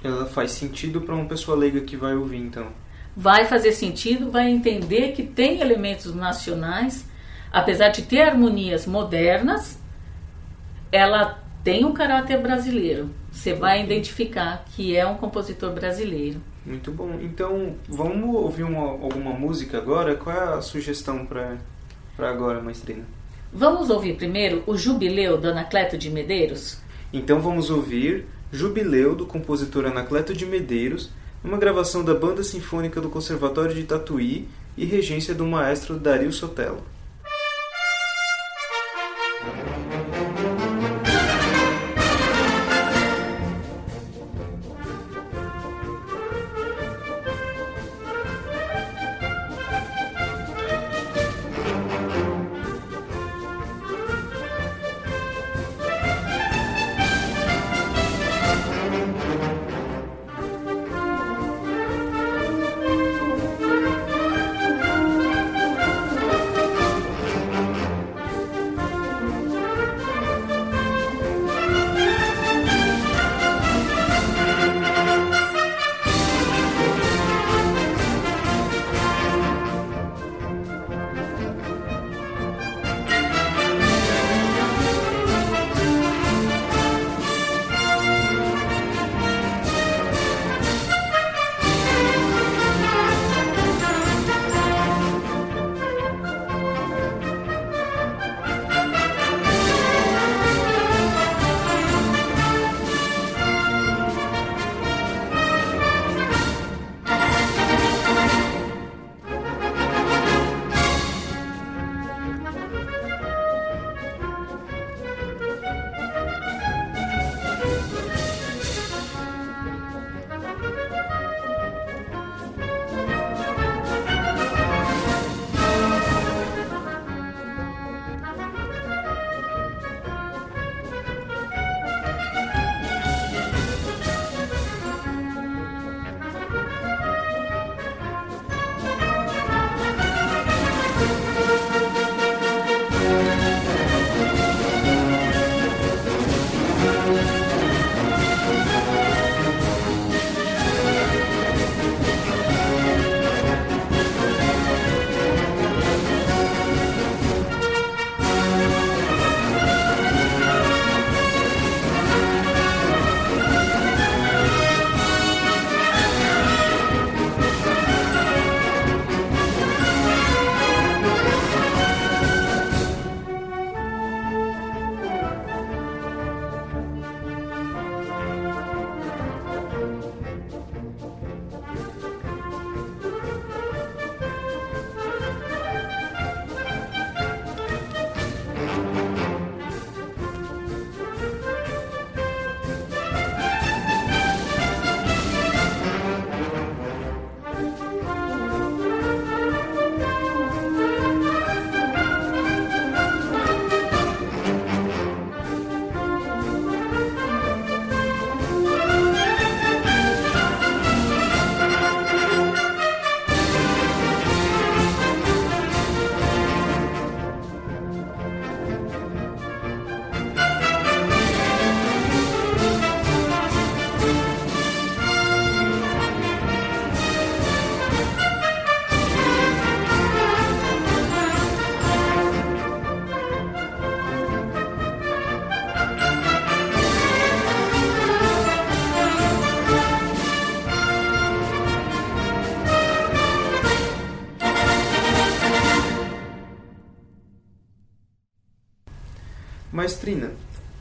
Ela 0.04 0.26
faz 0.26 0.52
sentido 0.52 1.02
para 1.02 1.14
uma 1.14 1.26
pessoa 1.26 1.56
leiga 1.56 1.82
que 1.82 1.96
vai 1.96 2.16
ouvir, 2.16 2.40
então. 2.40 2.70
Vai 3.16 3.46
fazer 3.46 3.72
sentido, 3.72 4.32
vai 4.32 4.50
entender 4.50 5.12
que 5.12 5.22
tem 5.22 5.62
elementos 5.62 6.14
nacionais, 6.16 7.08
apesar 7.52 7.90
de 7.90 8.02
ter 8.02 8.22
harmonias 8.22 8.88
modernas, 8.88 9.80
ela 10.92 11.48
tem 11.64 11.86
um 11.86 11.94
caráter 11.94 12.42
brasileiro. 12.42 13.10
Você 13.32 13.54
vai 13.54 13.84
identificar 13.84 14.66
que 14.76 14.96
é 14.96 15.06
um 15.06 15.16
compositor 15.16 15.72
brasileiro. 15.74 16.42
Muito 16.66 16.92
bom. 16.92 17.20
Então, 17.22 17.76
vamos 17.88 18.36
ouvir 18.36 18.64
uma, 18.64 18.82
alguma 18.82 19.32
música 19.32 19.78
agora? 19.78 20.16
Qual 20.16 20.36
é 20.36 20.58
a 20.58 20.62
sugestão 20.62 21.26
para 21.26 21.58
agora, 22.18 22.62
maestrina? 22.62 23.04
Vamos 23.52 23.90
ouvir 23.90 24.16
primeiro 24.16 24.64
o 24.68 24.78
Jubileu 24.78 25.38
do 25.38 25.48
Anacleto 25.48 25.98
de 25.98 26.10
Medeiros? 26.10 26.78
Então 27.12 27.40
vamos 27.40 27.72
ouvir 27.72 28.28
Jubileu 28.52 29.16
do 29.16 29.26
compositor 29.26 29.86
Anacleto 29.86 30.34
de 30.34 30.46
Medeiros, 30.46 31.10
uma 31.44 31.58
gravação 31.58 32.04
da 32.04 32.14
Banda 32.14 32.44
Sinfônica 32.44 33.02
do 33.02 33.10
Conservatório 33.10 33.74
de 33.74 33.84
Tatuí 33.84 34.48
e 34.78 34.86
regência 34.86 35.34
do 35.34 35.46
maestro 35.46 35.98
Dario 35.98 36.32
Sotelo. 36.32 36.84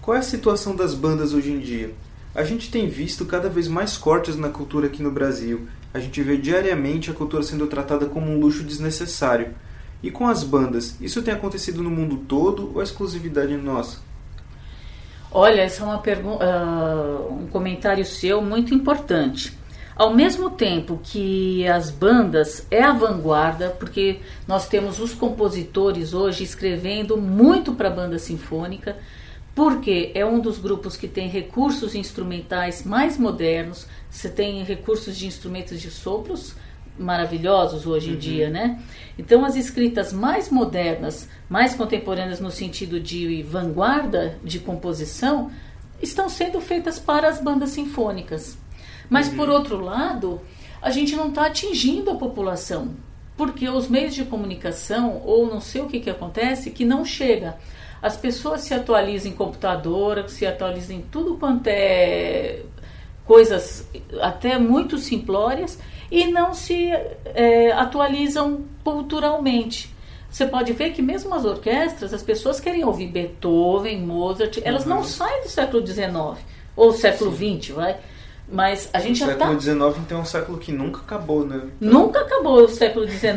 Qual 0.09 0.17
é 0.17 0.21
a 0.21 0.23
situação 0.23 0.75
das 0.75 0.95
bandas 0.95 1.35
hoje 1.35 1.53
em 1.53 1.59
dia? 1.59 1.93
A 2.35 2.43
gente 2.43 2.71
tem 2.71 2.89
visto 2.89 3.27
cada 3.27 3.51
vez 3.51 3.69
mais 3.69 3.99
cortes 3.99 4.37
na 4.37 4.49
cultura 4.49 4.87
aqui 4.87 5.03
no 5.03 5.11
Brasil. 5.11 5.69
A 5.93 5.99
gente 5.99 6.23
vê 6.23 6.39
diariamente 6.39 7.11
a 7.11 7.13
cultura 7.13 7.43
sendo 7.43 7.67
tratada 7.67 8.07
como 8.07 8.31
um 8.31 8.41
luxo 8.41 8.63
desnecessário. 8.63 9.55
E 10.03 10.11
com 10.11 10.27
as 10.27 10.43
bandas, 10.43 10.97
isso 10.99 11.21
tem 11.21 11.35
acontecido 11.35 11.83
no 11.83 11.91
mundo 11.91 12.25
todo 12.27 12.73
ou 12.75 12.81
é 12.81 12.85
exclusividade 12.85 13.55
nossa? 13.59 13.99
Olha, 15.31 15.61
essa 15.61 15.83
é 15.83 15.85
uma 15.85 15.99
pergunta, 15.99 16.43
uh, 16.43 17.43
um 17.43 17.47
comentário 17.49 18.03
seu 18.07 18.41
muito 18.41 18.73
importante. 18.73 19.59
Ao 19.95 20.15
mesmo 20.15 20.49
tempo 20.49 20.99
que 21.03 21.69
as 21.69 21.91
bandas 21.91 22.67
é 22.71 22.83
a 22.83 22.95
vanguarda, 22.95 23.77
porque 23.79 24.21
nós 24.47 24.69
temos 24.69 25.01
os 25.01 25.13
compositores 25.13 26.15
hoje 26.15 26.45
escrevendo 26.45 27.19
muito 27.19 27.75
para 27.75 27.89
a 27.89 27.93
banda 27.93 28.19
sinfônica, 28.19 28.97
porque 29.59 30.13
é 30.15 30.25
um 30.25 30.39
dos 30.39 30.57
grupos 30.57 30.97
que 30.97 31.09
tem 31.09 31.27
recursos 31.27 31.97
instrumentais 31.97 32.85
mais 32.85 33.19
modernos, 33.19 33.89
você 34.09 34.29
tem 34.29 34.63
recursos 34.63 35.17
de 35.17 35.27
instrumentos 35.27 35.81
de 35.81 35.91
sopros 35.91 36.55
maravilhosos 36.97 37.85
hoje 37.85 38.11
em 38.11 38.13
uhum. 38.13 38.19
dia, 38.21 38.51
né? 38.51 38.81
Então 39.19 39.45
as 39.45 39.57
escritas 39.57 40.13
mais 40.13 40.49
modernas, 40.49 41.29
mais 41.49 41.75
contemporâneas 41.75 42.39
no 42.39 42.53
sentido 42.53 43.01
de 43.01 43.43
vanguarda 43.43 44.39
de 44.45 44.61
composição, 44.61 45.51
estão 46.01 46.29
sendo 46.29 46.61
feitas 46.61 47.01
para 47.01 47.29
as 47.29 47.43
bandas 47.43 47.71
sinfônicas. 47.71 48.57
Mas, 49.11 49.27
uhum. 49.27 49.35
por 49.39 49.49
outro 49.49 49.81
lado, 49.81 50.41
a 50.81 50.93
gente 50.93 51.17
não 51.17 51.31
está 51.31 51.47
atingindo 51.47 52.13
a 52.13 52.15
população, 52.15 52.95
porque 53.37 53.69
os 53.69 53.89
meios 53.89 54.15
de 54.15 54.25
comunicação, 54.25 55.21
ou 55.25 55.49
não 55.49 55.61
sei 55.61 55.81
o 55.81 55.89
que, 55.89 55.99
que 55.99 56.11
acontece, 56.11 56.71
que 56.71 56.85
não 56.85 57.05
chega. 57.05 57.59
As 58.01 58.17
pessoas 58.17 58.63
se 58.63 58.73
atualizam 58.73 59.33
em 59.33 59.35
computador, 59.35 60.29
se 60.29 60.47
atualizam 60.47 60.97
em 60.97 61.03
tudo 61.03 61.37
quanto 61.37 61.67
é 61.67 62.63
coisas 63.25 63.87
até 64.23 64.59
muito 64.59 64.97
simplórias 64.97 65.79
e 66.11 66.27
não 66.27 66.55
se 66.55 66.91
é, 67.27 67.73
atualizam 67.73 68.65
culturalmente. 68.83 69.95
Você 70.31 70.47
pode 70.47 70.73
ver 70.73 70.93
que 70.93 71.03
mesmo 71.03 71.35
as 71.35 71.45
orquestras, 71.45 72.13
as 72.13 72.23
pessoas 72.23 72.61
querem 72.61 72.85
ouvir 72.85 73.09
Beethoven, 73.09 74.01
Mozart, 74.01 74.59
elas 74.63 74.85
uhum. 74.85 74.91
não 74.91 75.05
saem 75.05 75.43
do 75.43 75.49
século 75.49 75.87
XIX 75.87 76.39
ou 76.77 76.93
século 76.93 77.35
XX, 77.35 77.75
vai. 77.75 77.97
Mas 78.51 78.89
a 78.93 78.99
gente 78.99 79.23
o 79.23 79.27
já 79.27 79.33
está. 79.33 79.51
O 79.51 79.61
século 79.61 79.91
XIX, 79.91 80.05
então, 80.05 80.19
é 80.19 80.21
um 80.23 80.25
século 80.25 80.59
que 80.59 80.73
nunca 80.73 81.01
acabou, 81.01 81.45
né? 81.45 81.63
Nunca 81.81 82.21
acabou 82.21 82.65
o 82.65 82.69
século 82.69 83.07
XIX, 83.07 83.33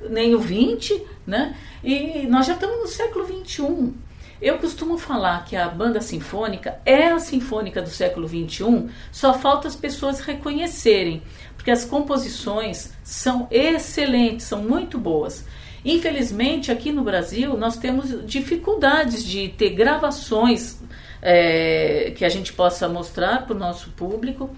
nem 0.08 0.34
o 0.34 0.40
XX, 0.40 1.00
né? 1.26 1.56
E 1.84 2.26
nós 2.26 2.46
já 2.46 2.54
estamos 2.54 2.78
no 2.78 2.86
século 2.86 3.26
XXI. 3.26 3.92
Eu 4.40 4.56
costumo 4.58 4.96
falar 4.96 5.44
que 5.44 5.56
a 5.56 5.68
banda 5.68 6.00
sinfônica 6.00 6.78
é 6.86 7.08
a 7.08 7.18
sinfônica 7.18 7.82
do 7.82 7.90
século 7.90 8.28
XXI, 8.28 8.88
só 9.10 9.34
falta 9.34 9.66
as 9.66 9.74
pessoas 9.74 10.20
reconhecerem, 10.20 11.22
porque 11.56 11.72
as 11.72 11.84
composições 11.84 12.92
são 13.02 13.48
excelentes, 13.50 14.46
são 14.46 14.62
muito 14.62 14.96
boas. 14.96 15.44
Infelizmente, 15.84 16.70
aqui 16.70 16.92
no 16.92 17.02
Brasil, 17.02 17.56
nós 17.56 17.76
temos 17.78 18.24
dificuldades 18.26 19.24
de 19.24 19.48
ter 19.48 19.70
gravações 19.70 20.78
é, 21.22 22.12
que 22.16 22.24
a 22.24 22.28
gente 22.28 22.52
possa 22.52 22.88
mostrar 22.88 23.46
para 23.46 23.54
o 23.54 23.58
nosso 23.58 23.90
público 23.90 24.50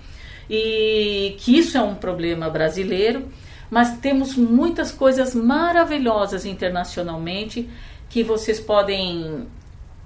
e 0.49 1.37
que 1.39 1.59
isso 1.59 1.79
é 1.79 1.83
um 1.83 1.95
problema 1.95 2.51
brasileiro, 2.51 3.29
mas 3.71 3.99
temos 3.99 4.35
muitas 4.37 4.91
coisas 4.91 5.35
maravilhosas 5.35 6.45
internacionalmente 6.45 7.69
que 8.09 8.25
vocês 8.25 8.59
podem 8.59 9.47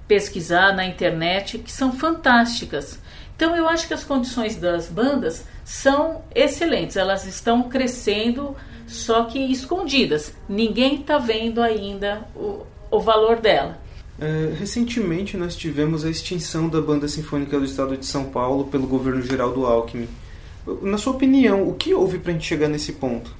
pesquisar 0.07 0.75
na 0.75 0.85
internet 0.85 1.57
que 1.57 1.71
são 1.71 1.91
fantásticas. 1.91 2.99
Então 3.35 3.55
eu 3.55 3.67
acho 3.67 3.87
que 3.87 3.93
as 3.93 4.03
condições 4.03 4.55
das 4.55 4.87
bandas 4.87 5.45
são 5.63 6.23
excelentes, 6.33 6.95
elas 6.95 7.25
estão 7.25 7.63
crescendo, 7.63 8.55
só 8.87 9.25
que 9.25 9.39
escondidas. 9.39 10.33
Ninguém 10.47 11.01
está 11.01 11.17
vendo 11.17 11.61
ainda 11.61 12.21
o, 12.35 12.65
o 12.91 12.99
valor 12.99 13.39
dela. 13.39 13.79
É, 14.19 14.53
recentemente 14.57 15.35
nós 15.35 15.55
tivemos 15.55 16.05
a 16.05 16.09
extinção 16.09 16.69
da 16.69 16.79
Banda 16.81 17.07
Sinfônica 17.07 17.59
do 17.59 17.65
Estado 17.65 17.97
de 17.97 18.05
São 18.05 18.25
Paulo 18.25 18.65
pelo 18.65 18.87
governo 18.87 19.21
geral 19.21 19.51
do 19.51 19.65
Alckmin. 19.65 20.07
Na 20.81 20.97
sua 20.97 21.13
opinião, 21.13 21.67
o 21.67 21.73
que 21.73 21.93
houve 21.93 22.17
para 22.17 22.31
a 22.31 22.33
gente 22.33 22.45
chegar 22.45 22.69
nesse 22.69 22.93
ponto? 22.93 23.35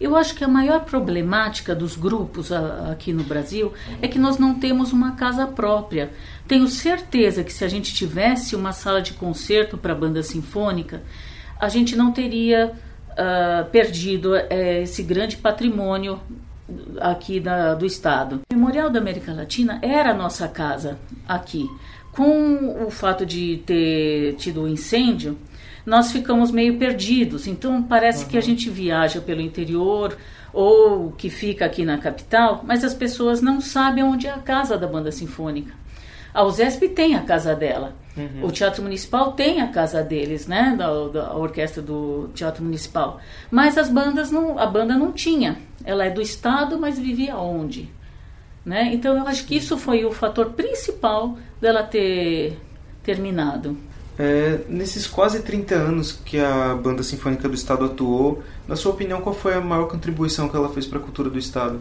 Eu 0.00 0.14
acho 0.14 0.36
que 0.36 0.44
a 0.44 0.48
maior 0.48 0.84
problemática 0.84 1.74
dos 1.74 1.96
grupos 1.96 2.52
aqui 2.52 3.12
no 3.12 3.24
Brasil 3.24 3.72
é 4.00 4.06
que 4.06 4.18
nós 4.18 4.38
não 4.38 4.54
temos 4.54 4.92
uma 4.92 5.12
casa 5.12 5.44
própria. 5.46 6.12
Tenho 6.46 6.68
certeza 6.68 7.42
que 7.42 7.52
se 7.52 7.64
a 7.64 7.68
gente 7.68 7.92
tivesse 7.92 8.54
uma 8.54 8.72
sala 8.72 9.02
de 9.02 9.14
concerto 9.14 9.76
para 9.76 9.92
a 9.92 9.96
banda 9.96 10.22
sinfônica, 10.22 11.02
a 11.58 11.68
gente 11.68 11.96
não 11.96 12.12
teria 12.12 12.72
uh, 13.10 13.68
perdido 13.70 14.34
uh, 14.34 14.82
esse 14.82 15.02
grande 15.02 15.36
patrimônio 15.36 16.20
aqui 17.00 17.40
da, 17.40 17.74
do 17.74 17.86
estado. 17.86 18.40
O 18.50 18.54
Memorial 18.54 18.90
da 18.90 18.98
América 18.98 19.32
Latina 19.32 19.78
era 19.82 20.10
a 20.10 20.14
nossa 20.14 20.48
casa 20.48 20.98
aqui. 21.26 21.68
Com 22.12 22.84
o 22.86 22.90
fato 22.90 23.24
de 23.24 23.62
ter 23.64 24.34
tido 24.36 24.60
o 24.60 24.64
um 24.64 24.68
incêndio, 24.68 25.38
nós 25.86 26.12
ficamos 26.12 26.50
meio 26.50 26.78
perdidos. 26.78 27.46
Então 27.46 27.82
parece 27.82 28.24
uhum. 28.24 28.30
que 28.30 28.38
a 28.38 28.42
gente 28.42 28.68
viaja 28.68 29.20
pelo 29.20 29.40
interior 29.40 30.16
ou 30.52 31.12
que 31.12 31.30
fica 31.30 31.64
aqui 31.64 31.84
na 31.84 31.98
capital, 31.98 32.64
mas 32.66 32.82
as 32.82 32.94
pessoas 32.94 33.40
não 33.40 33.60
sabem 33.60 34.02
onde 34.02 34.26
é 34.26 34.30
a 34.30 34.38
casa 34.38 34.76
da 34.76 34.86
banda 34.86 35.12
sinfônica. 35.12 35.72
A 36.38 36.44
USESP 36.44 36.90
tem 36.90 37.16
a 37.16 37.22
casa 37.22 37.52
dela. 37.52 37.96
Uhum. 38.16 38.46
O 38.46 38.52
Teatro 38.52 38.80
Municipal 38.80 39.32
tem 39.32 39.60
a 39.60 39.72
casa 39.72 40.04
deles, 40.04 40.46
né? 40.46 40.72
Da, 40.78 40.86
da, 41.08 41.34
orquestra 41.34 41.82
do 41.82 42.30
Teatro 42.32 42.62
Municipal. 42.62 43.20
Mas 43.50 43.76
as 43.76 43.88
bandas 43.90 44.30
não, 44.30 44.56
a 44.56 44.64
banda 44.64 44.96
não 44.96 45.10
tinha. 45.10 45.58
Ela 45.84 46.04
é 46.04 46.10
do 46.10 46.22
Estado, 46.22 46.78
mas 46.78 46.96
vivia 46.96 47.36
onde? 47.36 47.90
Né? 48.64 48.90
Então 48.94 49.16
eu 49.16 49.26
acho 49.26 49.46
que 49.46 49.56
isso 49.56 49.76
foi 49.76 50.04
o 50.04 50.12
fator 50.12 50.50
principal 50.50 51.36
dela 51.60 51.82
ter 51.82 52.56
terminado. 53.02 53.76
É, 54.16 54.60
nesses 54.68 55.08
quase 55.08 55.42
30 55.42 55.74
anos 55.74 56.12
que 56.24 56.38
a 56.38 56.72
Banda 56.76 57.02
Sinfônica 57.02 57.48
do 57.48 57.54
Estado 57.56 57.84
atuou, 57.84 58.44
na 58.68 58.76
sua 58.76 58.92
opinião, 58.92 59.20
qual 59.20 59.34
foi 59.34 59.54
a 59.54 59.60
maior 59.60 59.88
contribuição 59.88 60.48
que 60.48 60.54
ela 60.54 60.68
fez 60.68 60.86
para 60.86 61.00
a 61.00 61.02
cultura 61.02 61.28
do 61.28 61.38
Estado? 61.38 61.80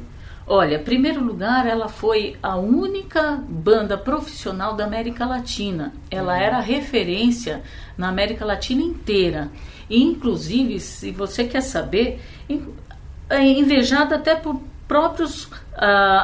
Olha, 0.50 0.78
em 0.78 0.84
primeiro 0.84 1.22
lugar, 1.22 1.68
ela 1.68 1.90
foi 1.90 2.38
a 2.42 2.56
única 2.56 3.44
banda 3.50 3.98
profissional 3.98 4.76
da 4.76 4.86
América 4.86 5.26
Latina. 5.26 5.94
Ela 6.10 6.36
uhum. 6.36 6.42
era 6.42 6.60
referência 6.62 7.62
na 7.98 8.08
América 8.08 8.46
Latina 8.46 8.82
inteira. 8.82 9.52
E, 9.90 10.02
inclusive, 10.02 10.80
se 10.80 11.12
você 11.12 11.44
quer 11.44 11.60
saber, 11.60 12.22
é 13.30 13.42
invejada 13.42 14.16
até 14.16 14.36
por 14.36 14.62
próprios 14.88 15.44
uh, 15.44 15.52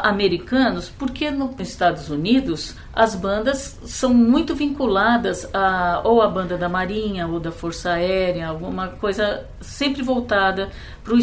americanos, 0.04 0.90
porque 0.90 1.30
nos 1.30 1.60
Estados 1.60 2.10
Unidos 2.10 2.76
as 2.94 3.14
bandas 3.14 3.78
são 3.84 4.14
muito 4.14 4.56
vinculadas 4.56 5.50
a 5.54 6.02
ou 6.04 6.22
a 6.22 6.30
banda 6.30 6.58
da 6.58 6.70
Marinha 6.70 7.28
ou 7.28 7.40
da 7.40 7.52
Força 7.52 7.92
Aérea, 7.92 8.48
alguma 8.48 8.88
coisa 8.88 9.46
sempre 9.60 10.02
voltada 10.02 10.70
para 11.04 11.14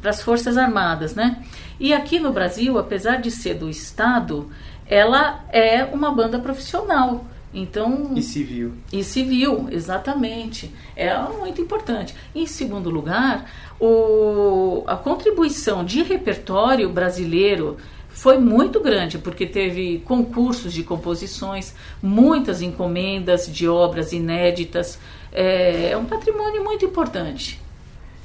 para 0.00 0.10
as 0.10 0.22
Forças 0.22 0.56
Armadas, 0.56 1.14
né? 1.14 1.42
E 1.80 1.92
aqui 1.92 2.18
no 2.18 2.32
Brasil, 2.32 2.78
apesar 2.78 3.16
de 3.16 3.30
ser 3.30 3.54
do 3.54 3.68
Estado, 3.68 4.50
ela 4.86 5.44
é 5.50 5.84
uma 5.84 6.10
banda 6.10 6.38
profissional. 6.38 7.24
Então, 7.52 8.12
e 8.14 8.22
civil. 8.22 8.74
E 8.92 9.02
civil, 9.02 9.68
exatamente. 9.70 10.70
É 10.94 11.16
muito 11.16 11.60
importante. 11.60 12.14
Em 12.34 12.46
segundo 12.46 12.90
lugar, 12.90 13.50
o, 13.80 14.84
a 14.86 14.96
contribuição 14.96 15.84
de 15.84 16.02
repertório 16.02 16.90
brasileiro 16.90 17.78
foi 18.10 18.38
muito 18.38 18.80
grande, 18.80 19.16
porque 19.18 19.46
teve 19.46 20.00
concursos 20.00 20.72
de 20.72 20.82
composições, 20.82 21.74
muitas 22.02 22.60
encomendas 22.60 23.46
de 23.50 23.68
obras 23.68 24.12
inéditas. 24.12 24.98
É, 25.32 25.90
é 25.90 25.96
um 25.96 26.04
patrimônio 26.04 26.64
muito 26.64 26.84
importante. 26.84 27.60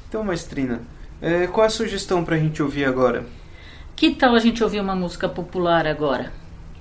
Então, 0.10 0.24
Maestrina, 0.24 0.82
é, 1.22 1.48
qual 1.48 1.66
a 1.66 1.70
sugestão 1.70 2.24
para 2.24 2.36
a 2.36 2.40
gente 2.40 2.62
ouvir 2.62 2.86
agora? 2.86 3.26
Que 3.96 4.12
tal 4.12 4.36
a 4.36 4.40
gente 4.40 4.64
ouvir 4.64 4.80
uma 4.80 4.96
música 4.96 5.30
popular 5.30 5.88
agora? 5.88 6.32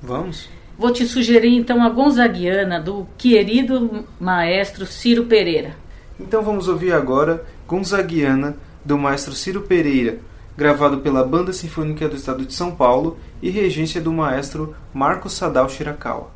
Vamos. 0.03 0.49
Vou 0.77 0.91
te 0.91 1.07
sugerir 1.07 1.55
então 1.55 1.83
a 1.83 1.89
Gonzaguiana 1.89 2.81
do 2.81 3.07
querido 3.17 4.05
maestro 4.19 4.87
Ciro 4.87 5.27
Pereira. 5.27 5.77
Então 6.19 6.43
vamos 6.43 6.67
ouvir 6.69 6.93
agora 6.93 7.45
Gonzaguiana 7.69 8.57
do 8.85 8.99
maestro 8.99 9.33
Ciro 9.33 9.63
Pereira, 9.63 10.19
gravado 10.57 10.99
pela 10.99 11.25
Banda 11.25 11.53
Sinfônica 11.53 12.09
do 12.09 12.17
Estado 12.17 12.45
de 12.45 12.53
São 12.53 12.75
Paulo 12.75 13.19
e 13.41 13.51
regência 13.51 14.01
do 14.01 14.13
maestro 14.13 14.75
Marcos 14.93 15.35
Sadal 15.35 15.69
Shirakawa. 15.69 16.31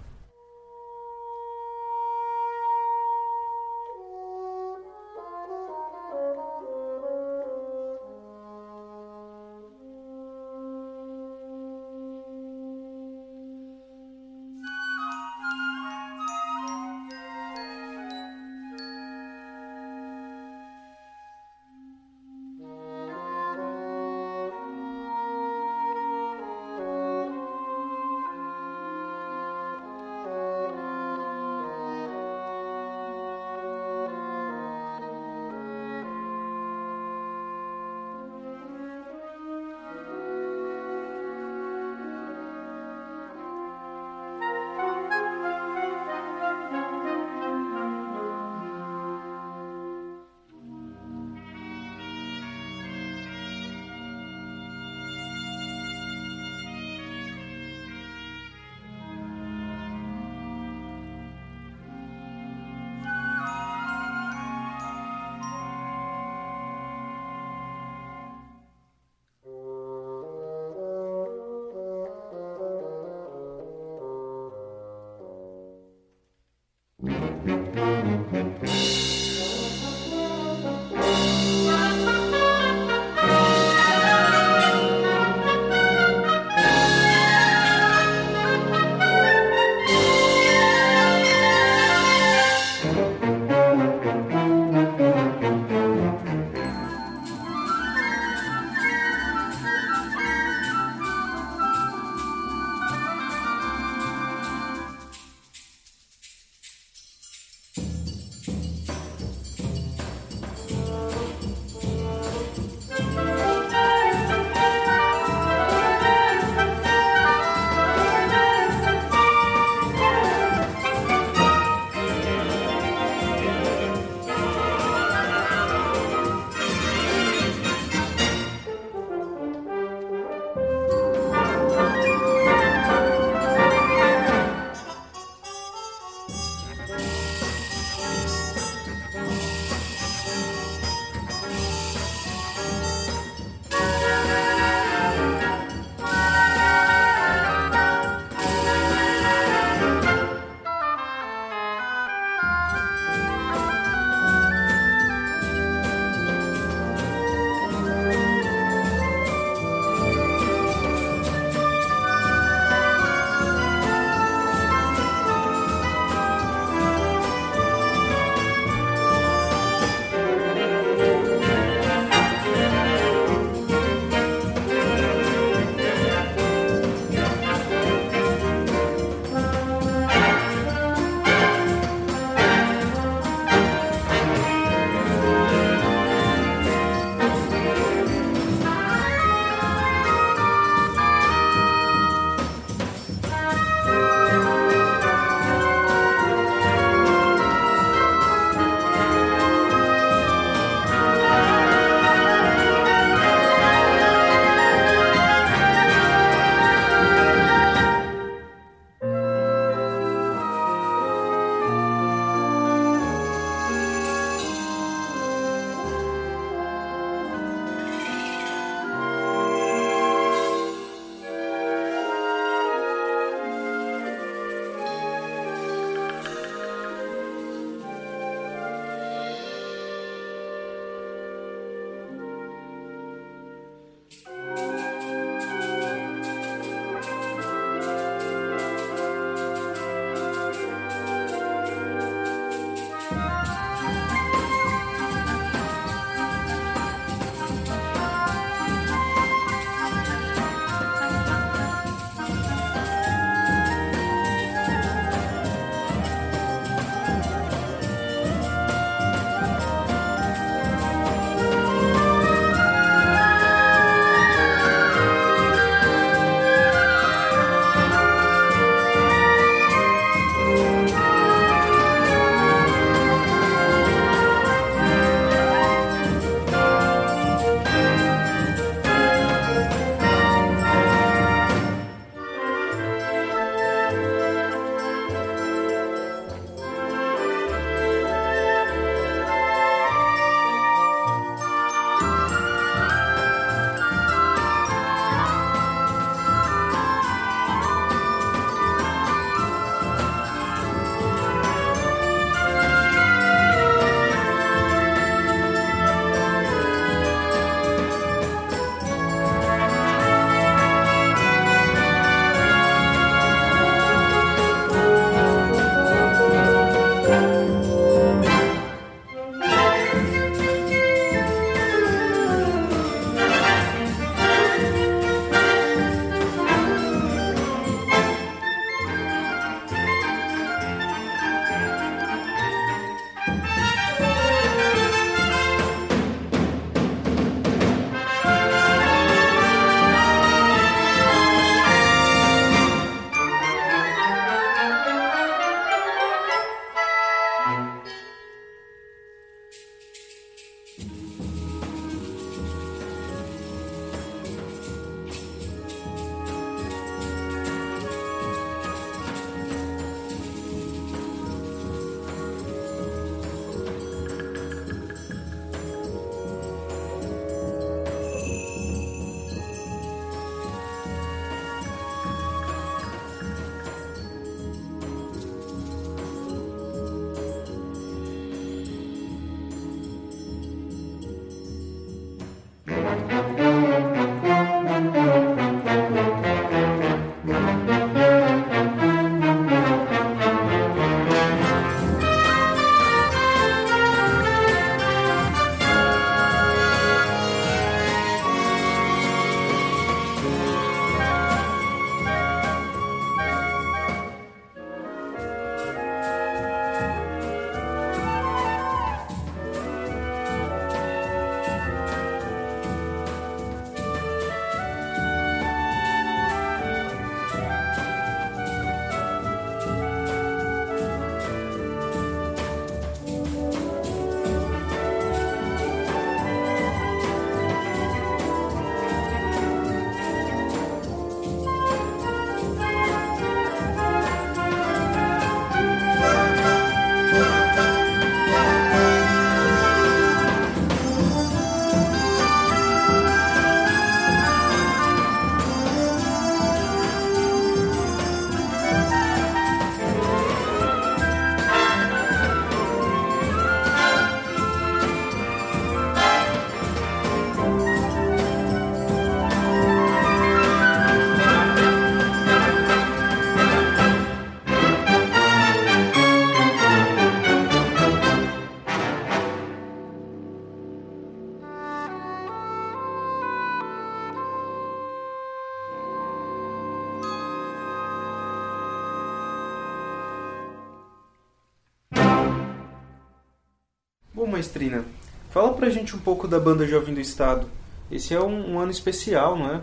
Maestrina, 484.36 484.84
fala 485.30 485.54
pra 485.54 485.70
gente 485.70 485.96
um 485.96 485.98
pouco 485.98 486.28
da 486.28 486.38
Banda 486.38 486.66
Jovem 486.66 486.92
do 486.92 487.00
Estado. 487.00 487.48
Esse 487.90 488.12
é 488.12 488.20
um, 488.20 488.52
um 488.52 488.58
ano 488.58 488.70
especial, 488.70 489.38
não 489.38 489.50
é? 489.50 489.60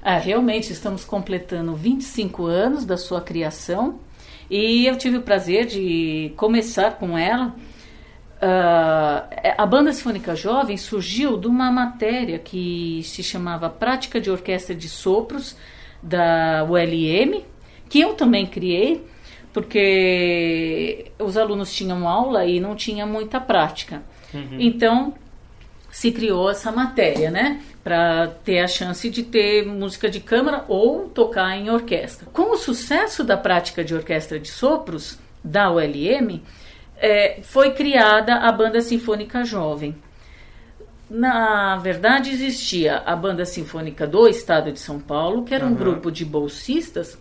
Ah, 0.00 0.18
realmente 0.18 0.72
estamos 0.72 1.04
completando 1.04 1.74
25 1.74 2.46
anos 2.46 2.84
da 2.84 2.96
sua 2.96 3.20
criação 3.20 3.98
e 4.48 4.86
eu 4.86 4.96
tive 4.96 5.16
o 5.16 5.22
prazer 5.22 5.66
de 5.66 6.32
começar 6.36 6.92
com 6.92 7.18
ela. 7.18 7.56
Uh, 8.36 9.52
a 9.58 9.66
Banda 9.66 9.92
Sinfônica 9.92 10.36
Jovem 10.36 10.76
surgiu 10.76 11.36
de 11.36 11.48
uma 11.48 11.70
matéria 11.72 12.38
que 12.38 13.00
se 13.02 13.22
chamava 13.22 13.68
Prática 13.68 14.20
de 14.20 14.30
Orquestra 14.30 14.76
de 14.76 14.88
Sopros, 14.88 15.56
da 16.00 16.64
ULM, 16.68 17.42
que 17.88 18.00
eu 18.00 18.14
também 18.14 18.46
criei, 18.46 19.04
porque 19.52 21.12
os 21.18 21.36
alunos 21.36 21.72
tinham 21.72 22.08
aula 22.08 22.44
e 22.46 22.58
não 22.58 22.74
tinha 22.74 23.04
muita 23.04 23.40
prática. 23.40 24.02
Uhum. 24.32 24.56
Então, 24.58 25.14
se 25.90 26.10
criou 26.10 26.50
essa 26.50 26.72
matéria, 26.72 27.30
né? 27.30 27.60
Para 27.84 28.28
ter 28.44 28.60
a 28.60 28.68
chance 28.68 29.10
de 29.10 29.22
ter 29.22 29.66
música 29.66 30.08
de 30.08 30.20
câmara 30.20 30.64
ou 30.68 31.08
tocar 31.10 31.54
em 31.56 31.68
orquestra. 31.68 32.26
Com 32.32 32.52
o 32.52 32.56
sucesso 32.56 33.22
da 33.22 33.36
prática 33.36 33.84
de 33.84 33.94
orquestra 33.94 34.40
de 34.40 34.48
sopros 34.48 35.18
da 35.44 35.70
ULM, 35.70 36.40
é, 36.96 37.40
foi 37.42 37.72
criada 37.72 38.36
a 38.36 38.50
Banda 38.50 38.80
Sinfônica 38.80 39.44
Jovem. 39.44 39.94
Na 41.10 41.76
verdade, 41.76 42.30
existia 42.30 43.02
a 43.04 43.14
Banda 43.14 43.44
Sinfônica 43.44 44.06
do 44.06 44.26
Estado 44.26 44.72
de 44.72 44.80
São 44.80 44.98
Paulo, 44.98 45.44
que 45.44 45.54
era 45.54 45.66
um 45.66 45.70
uhum. 45.70 45.74
grupo 45.74 46.10
de 46.10 46.24
bolsistas 46.24 47.18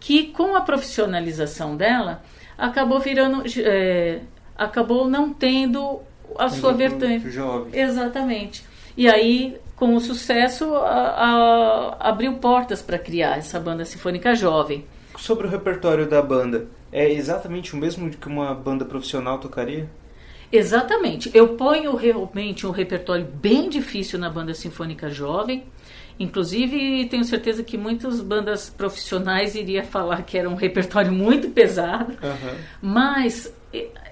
que, 0.00 0.28
com 0.28 0.56
a 0.56 0.60
profissionalização 0.60 1.76
dela, 1.76 2.22
acabou 2.56 3.00
virando. 3.00 3.42
É, 3.58 4.20
acabou 4.56 5.08
não 5.08 5.32
tendo 5.32 6.00
a 6.36 6.48
sua 6.48 6.72
vertente. 6.72 7.30
Jovem. 7.30 7.78
Exatamente. 7.80 8.64
E 8.96 9.08
aí, 9.08 9.56
com 9.76 9.94
o 9.94 10.00
sucesso, 10.00 10.74
a, 10.74 11.96
a, 12.00 12.08
abriu 12.08 12.34
portas 12.34 12.82
para 12.82 12.98
criar 12.98 13.38
essa 13.38 13.60
banda 13.60 13.84
sinfônica 13.84 14.34
jovem. 14.34 14.84
Sobre 15.16 15.46
o 15.46 15.50
repertório 15.50 16.08
da 16.08 16.20
banda, 16.20 16.66
é 16.92 17.10
exatamente 17.10 17.74
o 17.74 17.76
mesmo 17.76 18.10
que 18.10 18.26
uma 18.26 18.54
banda 18.54 18.84
profissional 18.84 19.38
tocaria? 19.38 19.88
Exatamente. 20.50 21.30
Eu 21.34 21.48
ponho 21.56 21.94
realmente 21.94 22.66
um 22.66 22.70
repertório 22.70 23.24
bem 23.24 23.68
difícil 23.68 24.18
na 24.18 24.30
banda 24.30 24.54
sinfônica 24.54 25.10
jovem. 25.10 25.64
Inclusive, 26.18 27.06
tenho 27.06 27.24
certeza 27.24 27.62
que 27.62 27.78
muitas 27.78 28.20
bandas 28.20 28.68
profissionais 28.68 29.54
iriam 29.54 29.84
falar 29.84 30.22
que 30.22 30.36
era 30.36 30.48
um 30.48 30.56
repertório 30.56 31.12
muito 31.12 31.48
pesado. 31.50 32.12
Uhum. 32.12 32.58
Mas 32.82 33.52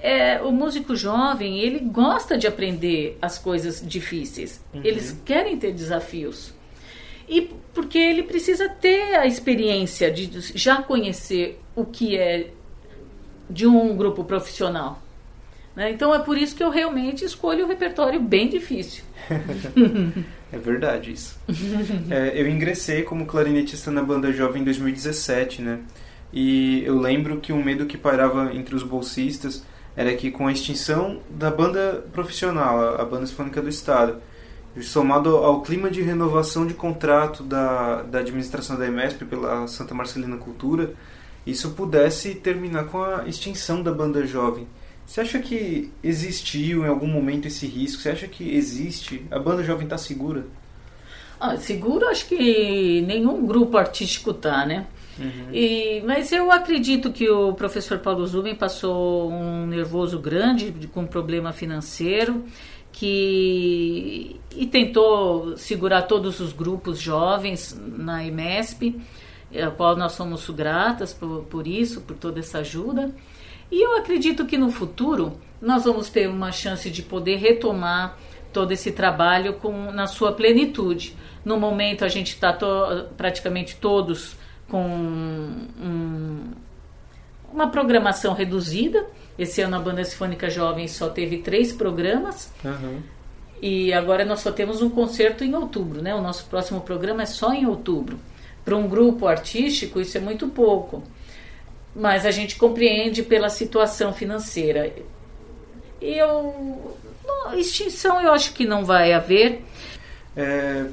é, 0.00 0.40
o 0.40 0.52
músico 0.52 0.94
jovem, 0.94 1.58
ele 1.58 1.80
gosta 1.80 2.38
de 2.38 2.46
aprender 2.46 3.18
as 3.20 3.38
coisas 3.38 3.82
difíceis. 3.84 4.62
Uhum. 4.72 4.82
Eles 4.84 5.20
querem 5.24 5.56
ter 5.58 5.72
desafios. 5.72 6.54
E 7.28 7.50
porque 7.74 7.98
ele 7.98 8.22
precisa 8.22 8.68
ter 8.68 9.16
a 9.16 9.26
experiência 9.26 10.10
de 10.10 10.30
já 10.56 10.80
conhecer 10.82 11.60
o 11.74 11.84
que 11.84 12.16
é 12.16 12.50
de 13.50 13.66
um 13.66 13.96
grupo 13.96 14.22
profissional. 14.24 15.02
Né? 15.76 15.90
Então 15.90 16.14
é 16.14 16.18
por 16.18 16.38
isso 16.38 16.56
que 16.56 16.64
eu 16.64 16.70
realmente 16.70 17.24
escolho 17.24 17.66
o 17.66 17.68
repertório 17.68 18.18
bem 18.18 18.48
difícil. 18.48 19.04
é 20.50 20.58
verdade 20.58 21.12
isso. 21.12 21.38
é, 22.10 22.40
eu 22.40 22.48
ingressei 22.48 23.02
como 23.02 23.26
clarinetista 23.26 23.90
na 23.90 24.02
banda 24.02 24.32
jovem 24.32 24.62
em 24.62 24.64
2017, 24.64 25.60
né? 25.60 25.80
E 26.32 26.82
eu 26.84 26.98
lembro 26.98 27.38
que 27.40 27.52
um 27.52 27.62
medo 27.62 27.84
que 27.86 27.98
pairava 27.98 28.54
entre 28.54 28.74
os 28.74 28.82
bolsistas 28.82 29.62
era 29.94 30.14
que 30.14 30.30
com 30.30 30.46
a 30.46 30.52
extinção 30.52 31.20
da 31.30 31.50
banda 31.50 32.04
profissional, 32.12 33.00
a 33.00 33.04
banda 33.04 33.26
sinfônica 33.26 33.62
do 33.62 33.68
Estado, 33.68 34.20
somado 34.82 35.36
ao 35.36 35.62
clima 35.62 35.90
de 35.90 36.02
renovação 36.02 36.66
de 36.66 36.74
contrato 36.74 37.42
da, 37.42 38.02
da 38.02 38.18
administração 38.18 38.76
da 38.76 38.86
EMESP 38.86 39.24
pela 39.24 39.66
Santa 39.66 39.94
Marcelina 39.94 40.36
Cultura, 40.36 40.92
isso 41.46 41.70
pudesse 41.70 42.34
terminar 42.34 42.84
com 42.86 43.02
a 43.02 43.26
extinção 43.26 43.82
da 43.82 43.92
banda 43.92 44.26
jovem. 44.26 44.66
Você 45.06 45.20
acha 45.20 45.38
que 45.38 45.90
existiu 46.02 46.84
em 46.84 46.88
algum 46.88 47.06
momento 47.06 47.46
esse 47.46 47.66
risco? 47.66 48.02
Você 48.02 48.10
acha 48.10 48.26
que 48.26 48.54
existe? 48.54 49.24
A 49.30 49.38
banda 49.38 49.62
jovem 49.62 49.84
está 49.84 49.96
segura? 49.96 50.44
Ah, 51.38 51.56
seguro 51.56 52.08
acho 52.08 52.26
que 52.26 53.02
nenhum 53.02 53.46
grupo 53.46 53.76
artístico 53.76 54.32
está, 54.32 54.66
né? 54.66 54.86
Uhum. 55.18 55.48
E, 55.52 56.02
mas 56.04 56.32
eu 56.32 56.50
acredito 56.50 57.12
que 57.12 57.28
o 57.30 57.54
professor 57.54 57.98
Paulo 57.98 58.26
Zuben 58.26 58.54
passou 58.54 59.30
um 59.30 59.66
nervoso 59.66 60.18
grande 60.18 60.74
com 60.92 61.02
um 61.02 61.06
problema 61.06 61.52
financeiro 61.52 62.44
que 62.92 64.40
e 64.54 64.66
tentou 64.66 65.56
segurar 65.56 66.02
todos 66.02 66.40
os 66.40 66.52
grupos 66.52 66.98
jovens 66.98 67.78
na 67.78 68.24
IMESP, 68.24 68.98
a 69.54 69.70
qual 69.70 69.96
nós 69.96 70.12
somos 70.12 70.48
gratas 70.50 71.12
por, 71.12 71.44
por 71.44 71.66
isso, 71.66 72.00
por 72.00 72.16
toda 72.16 72.40
essa 72.40 72.58
ajuda. 72.58 73.14
E 73.70 73.84
eu 73.84 73.96
acredito 73.96 74.46
que 74.46 74.56
no 74.56 74.70
futuro 74.70 75.40
nós 75.60 75.84
vamos 75.84 76.08
ter 76.08 76.28
uma 76.28 76.52
chance 76.52 76.90
de 76.90 77.02
poder 77.02 77.36
retomar 77.36 78.16
todo 78.52 78.72
esse 78.72 78.92
trabalho 78.92 79.54
com, 79.54 79.90
na 79.92 80.06
sua 80.06 80.32
plenitude. 80.32 81.14
No 81.44 81.58
momento 81.58 82.04
a 82.04 82.08
gente 82.08 82.28
está 82.28 82.52
to, 82.52 82.66
praticamente 83.16 83.76
todos 83.76 84.36
com 84.68 84.84
um, 84.86 86.44
uma 87.52 87.68
programação 87.68 88.34
reduzida. 88.34 89.06
Esse 89.38 89.60
ano 89.60 89.76
a 89.76 89.78
Banda 89.78 90.04
Sinfônica 90.04 90.48
Jovem 90.48 90.88
só 90.88 91.08
teve 91.08 91.38
três 91.38 91.72
programas. 91.72 92.52
Uhum. 92.64 93.02
E 93.60 93.92
agora 93.92 94.24
nós 94.24 94.40
só 94.40 94.52
temos 94.52 94.82
um 94.82 94.90
concerto 94.90 95.44
em 95.44 95.54
outubro, 95.54 96.02
né? 96.02 96.14
O 96.14 96.20
nosso 96.20 96.44
próximo 96.46 96.80
programa 96.80 97.22
é 97.22 97.26
só 97.26 97.52
em 97.52 97.66
outubro. 97.66 98.18
Para 98.64 98.76
um 98.76 98.88
grupo 98.88 99.26
artístico, 99.26 100.00
isso 100.00 100.16
é 100.18 100.20
muito 100.20 100.48
pouco. 100.48 101.02
Mas 101.98 102.26
a 102.26 102.30
gente 102.30 102.56
compreende 102.56 103.22
pela 103.22 103.48
situação 103.48 104.12
financeira. 104.12 104.92
Eu. 106.00 106.94
Extinção 107.56 108.20
eu 108.20 108.32
acho 108.32 108.52
que 108.52 108.66
não 108.66 108.84
vai 108.84 109.12
haver. 109.12 109.62
É, 110.36 110.86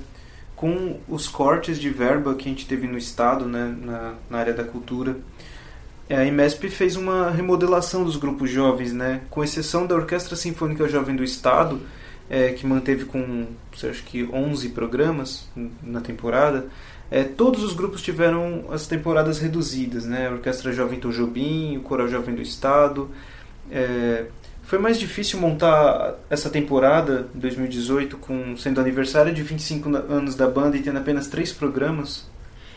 com 0.55 0.97
os 1.09 1.27
cortes 1.27 1.77
de 1.77 1.89
verba 1.89 2.35
que 2.35 2.47
a 2.47 2.51
gente 2.51 2.65
teve 2.65 2.87
no 2.87 2.97
Estado, 2.97 3.45
né, 3.45 3.75
na, 3.81 4.13
na 4.29 4.37
área 4.37 4.53
da 4.53 4.63
cultura, 4.63 5.17
é, 6.07 6.15
a 6.15 6.25
IMESP 6.25 6.69
fez 6.69 6.95
uma 6.95 7.29
remodelação 7.31 8.03
dos 8.03 8.15
grupos 8.15 8.49
jovens, 8.49 8.93
né, 8.93 9.21
com 9.29 9.43
exceção 9.43 9.85
da 9.85 9.95
Orquestra 9.95 10.35
Sinfônica 10.35 10.87
Jovem 10.87 11.15
do 11.15 11.23
Estado, 11.23 11.81
é, 12.29 12.53
que 12.53 12.65
manteve 12.65 13.05
com, 13.05 13.47
acho 13.73 14.03
que 14.03 14.23
11 14.23 14.69
programas 14.69 15.49
na 15.81 15.99
temporada, 16.01 16.67
é, 17.11 17.23
todos 17.23 17.63
os 17.63 17.73
grupos 17.73 18.01
tiveram 18.01 18.65
as 18.71 18.87
temporadas 18.87 19.39
reduzidas, 19.39 20.05
né, 20.05 20.27
a 20.27 20.31
Orquestra 20.31 20.71
Jovem 20.71 20.99
Tojobim, 20.99 21.77
o 21.77 21.81
Coral 21.81 22.07
Jovem 22.07 22.33
do 22.35 22.41
Estado, 22.41 23.09
é, 23.71 24.25
foi 24.63 24.79
mais 24.79 24.97
difícil 24.97 25.39
montar 25.39 26.15
essa 26.29 26.49
temporada 26.49 27.27
2018 27.33 28.17
com 28.17 28.55
sendo 28.57 28.79
aniversário 28.79 29.33
de 29.33 29.43
25 29.43 29.89
anos 30.09 30.35
da 30.35 30.47
banda 30.47 30.77
e 30.77 30.81
tendo 30.81 30.97
apenas 30.97 31.27
três 31.27 31.51
programas? 31.51 32.25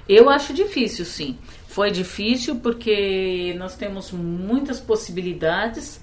Eu 0.09 0.29
acho 0.29 0.53
difícil, 0.53 1.05
sim. 1.05 1.39
Foi 1.69 1.91
difícil 1.91 2.57
porque 2.57 3.55
nós 3.59 3.77
temos 3.77 4.11
muitas 4.13 4.81
possibilidades, 4.81 6.01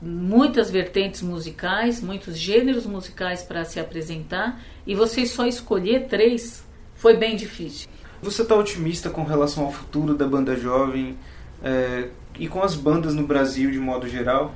muitas 0.00 0.70
vertentes 0.70 1.20
musicais, 1.20 2.00
muitos 2.00 2.38
gêneros 2.38 2.86
musicais 2.86 3.42
para 3.42 3.64
se 3.64 3.78
apresentar 3.78 4.62
e 4.86 4.94
você 4.94 5.26
só 5.26 5.46
escolher 5.46 6.06
três 6.06 6.64
foi 7.00 7.16
bem 7.16 7.34
difícil. 7.34 7.88
Você 8.20 8.42
está 8.42 8.54
otimista 8.54 9.08
com 9.08 9.24
relação 9.24 9.64
ao 9.64 9.72
futuro 9.72 10.14
da 10.14 10.26
banda 10.26 10.54
jovem? 10.54 11.16
É, 11.64 12.08
e 12.38 12.46
com 12.46 12.62
as 12.62 12.74
bandas 12.74 13.14
no 13.14 13.26
Brasil 13.26 13.70
de 13.70 13.78
modo 13.78 14.06
geral? 14.06 14.54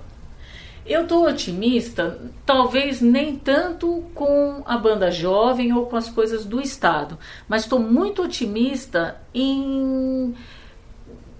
Eu 0.84 1.04
estou 1.04 1.26
otimista, 1.26 2.20
talvez 2.44 3.00
nem 3.00 3.36
tanto 3.36 4.04
com 4.14 4.62
a 4.66 4.76
banda 4.76 5.10
jovem 5.10 5.72
ou 5.72 5.86
com 5.86 5.96
as 5.96 6.10
coisas 6.10 6.44
do 6.44 6.60
Estado, 6.60 7.18
mas 7.48 7.62
estou 7.62 7.78
muito 7.80 8.22
otimista 8.22 9.16
em 9.34 10.34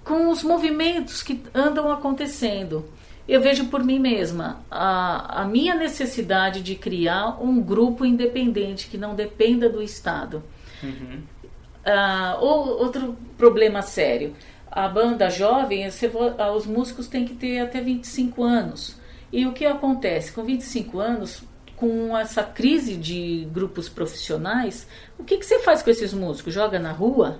com 0.03 0.31
os 0.31 0.43
movimentos 0.43 1.23
que 1.23 1.43
andam 1.55 1.93
acontecendo. 1.93 2.87
Eu 3.29 3.43
vejo 3.43 3.67
por 3.67 3.85
mim 3.85 3.99
mesma 3.99 4.61
a, 4.71 5.43
a 5.43 5.45
minha 5.45 5.75
necessidade 5.75 6.63
de 6.63 6.75
criar 6.75 7.43
um 7.43 7.61
grupo 7.61 8.07
independente 8.07 8.89
que 8.89 8.97
não 8.97 9.15
dependa 9.15 9.69
do 9.69 9.83
Estado. 9.83 10.43
Uhum. 10.85 11.22
Uh, 11.85 12.41
ou 12.41 12.78
outro 12.78 13.16
problema 13.37 13.82
sério 13.82 14.35
a 14.74 14.89
banda 14.89 15.30
jovem, 15.30 15.87
ah, 16.37 16.53
os 16.53 16.66
músicos 16.66 17.07
têm 17.07 17.24
que 17.24 17.35
ter 17.35 17.61
até 17.61 17.80
25 17.80 18.43
anos. 18.43 18.97
E 19.32 19.47
o 19.47 19.53
que 19.53 19.64
acontece? 19.64 20.32
Com 20.32 20.43
25 20.43 20.99
anos, 20.99 21.45
com 21.76 22.16
essa 22.18 22.43
crise 22.43 22.97
de 22.97 23.47
grupos 23.53 23.89
profissionais, 23.89 24.89
o 25.16 25.22
que, 25.22 25.39
que 25.39 25.47
você 25.47 25.61
faz 25.61 25.80
com 25.80 25.91
esses 25.91 26.12
músicos? 26.12 26.53
Joga 26.53 26.80
na 26.80 26.91
rua? 26.91 27.39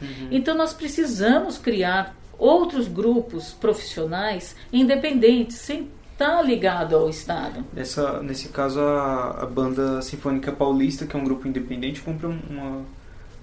Uhum. 0.00 0.28
Então 0.30 0.54
nós 0.54 0.74
precisamos 0.74 1.56
criar 1.56 2.14
outros 2.38 2.86
grupos 2.86 3.52
profissionais 3.54 4.54
independentes, 4.70 5.56
sem 5.56 5.88
está 6.18 6.42
ligado 6.42 6.96
ao 6.96 7.08
Estado. 7.08 7.64
Nessa, 7.72 8.20
nesse 8.20 8.48
caso, 8.48 8.80
a, 8.80 9.42
a 9.42 9.46
Banda 9.46 10.02
Sinfônica 10.02 10.50
Paulista, 10.50 11.06
que 11.06 11.16
é 11.16 11.18
um 11.18 11.22
grupo 11.22 11.46
independente, 11.46 12.00
cumpre 12.00 12.26
uma, 12.26 12.84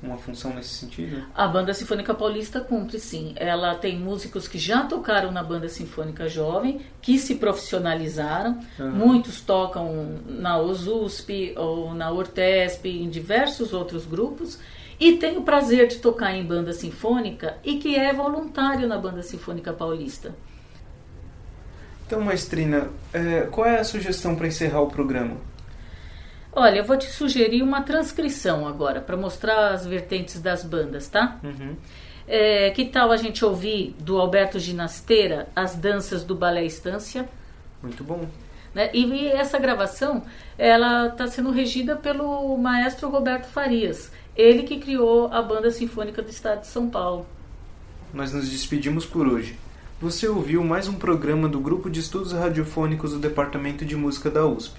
uma 0.04 0.18
função 0.18 0.54
nesse 0.54 0.76
sentido? 0.76 1.24
A 1.34 1.48
Banda 1.48 1.74
Sinfônica 1.74 2.14
Paulista 2.14 2.60
cumpre, 2.60 3.00
sim. 3.00 3.34
Ela 3.38 3.76
tem 3.76 3.98
músicos 3.98 4.46
que 4.46 4.60
já 4.60 4.84
tocaram 4.84 5.32
na 5.32 5.42
Banda 5.42 5.70
Sinfônica 5.70 6.28
Jovem, 6.28 6.82
que 7.02 7.18
se 7.18 7.36
profissionalizaram. 7.36 8.60
Uhum. 8.78 8.92
Muitos 8.92 9.40
tocam 9.40 10.20
na 10.28 10.60
OSUSP 10.60 11.54
ou 11.58 11.94
na 11.94 12.12
Ortesp, 12.12 12.86
em 12.86 13.10
diversos 13.10 13.72
outros 13.72 14.06
grupos. 14.06 14.60
E 15.00 15.14
tem 15.14 15.38
o 15.38 15.44
prazer 15.44 15.88
de 15.88 15.98
tocar 15.98 16.34
em 16.34 16.46
banda 16.46 16.72
sinfônica 16.72 17.58
e 17.66 17.76
que 17.80 17.98
é 17.98 18.14
voluntário 18.14 18.88
na 18.88 18.98
Banda 18.98 19.22
Sinfônica 19.22 19.74
Paulista. 19.74 20.34
Então, 22.06 22.22
Maestrina, 22.22 22.90
é, 23.12 23.42
qual 23.52 23.68
é 23.68 23.80
a 23.80 23.84
sugestão 23.84 24.36
para 24.36 24.48
encerrar 24.48 24.82
o 24.82 24.88
programa? 24.88 25.38
Olha, 26.52 26.78
eu 26.78 26.86
vou 26.86 26.98
te 26.98 27.12
sugerir 27.12 27.64
uma 27.64 27.82
transcrição 27.82 28.68
agora, 28.68 29.02
para 29.02 29.18
mostrar 29.18 29.74
as 29.74 29.86
vertentes 29.86 30.40
das 30.40 30.64
bandas, 30.64 31.08
tá? 31.08 31.40
Uhum. 31.44 31.76
É, 32.28 32.70
que 32.72 32.86
tal 32.86 33.12
a 33.12 33.18
gente 33.18 33.44
ouvir 33.44 33.96
do 34.00 34.18
Alberto 34.20 34.58
Ginasteira 34.60 35.48
as 35.56 35.76
danças 35.76 36.24
do 36.24 36.34
Balé 36.36 36.64
Estância? 36.64 37.28
Muito 37.84 38.04
bom. 38.04 38.28
Né? 38.74 38.90
E, 38.94 39.06
e 39.06 39.28
essa 39.28 39.58
gravação, 39.58 40.24
ela 40.58 41.08
está 41.08 41.28
sendo 41.28 41.52
regida 41.52 41.96
pelo 41.96 42.58
maestro 42.58 43.10
Roberto 43.10 43.48
Farias, 43.48 44.12
ele 44.36 44.64
que 44.64 44.80
criou 44.80 45.28
a 45.34 45.42
Banda 45.42 45.72
Sinfônica 45.72 46.22
do 46.22 46.30
Estado 46.30 46.62
de 46.62 46.68
São 46.68 46.90
Paulo. 46.90 47.26
Nós 48.14 48.32
nos 48.32 48.50
despedimos 48.50 49.06
por 49.06 49.28
hoje. 49.28 49.58
Você 50.02 50.28
ouviu 50.28 50.62
mais 50.62 50.90
um 50.90 50.96
programa 50.96 51.48
do 51.48 51.58
Grupo 51.58 51.90
de 51.90 52.02
Estudos 52.02 52.34
Radiofônicos 52.34 53.14
do 53.14 53.18
Departamento 53.18 53.86
de 53.86 53.96
Música 53.96 54.30
da 54.30 54.46
USP. 54.46 54.78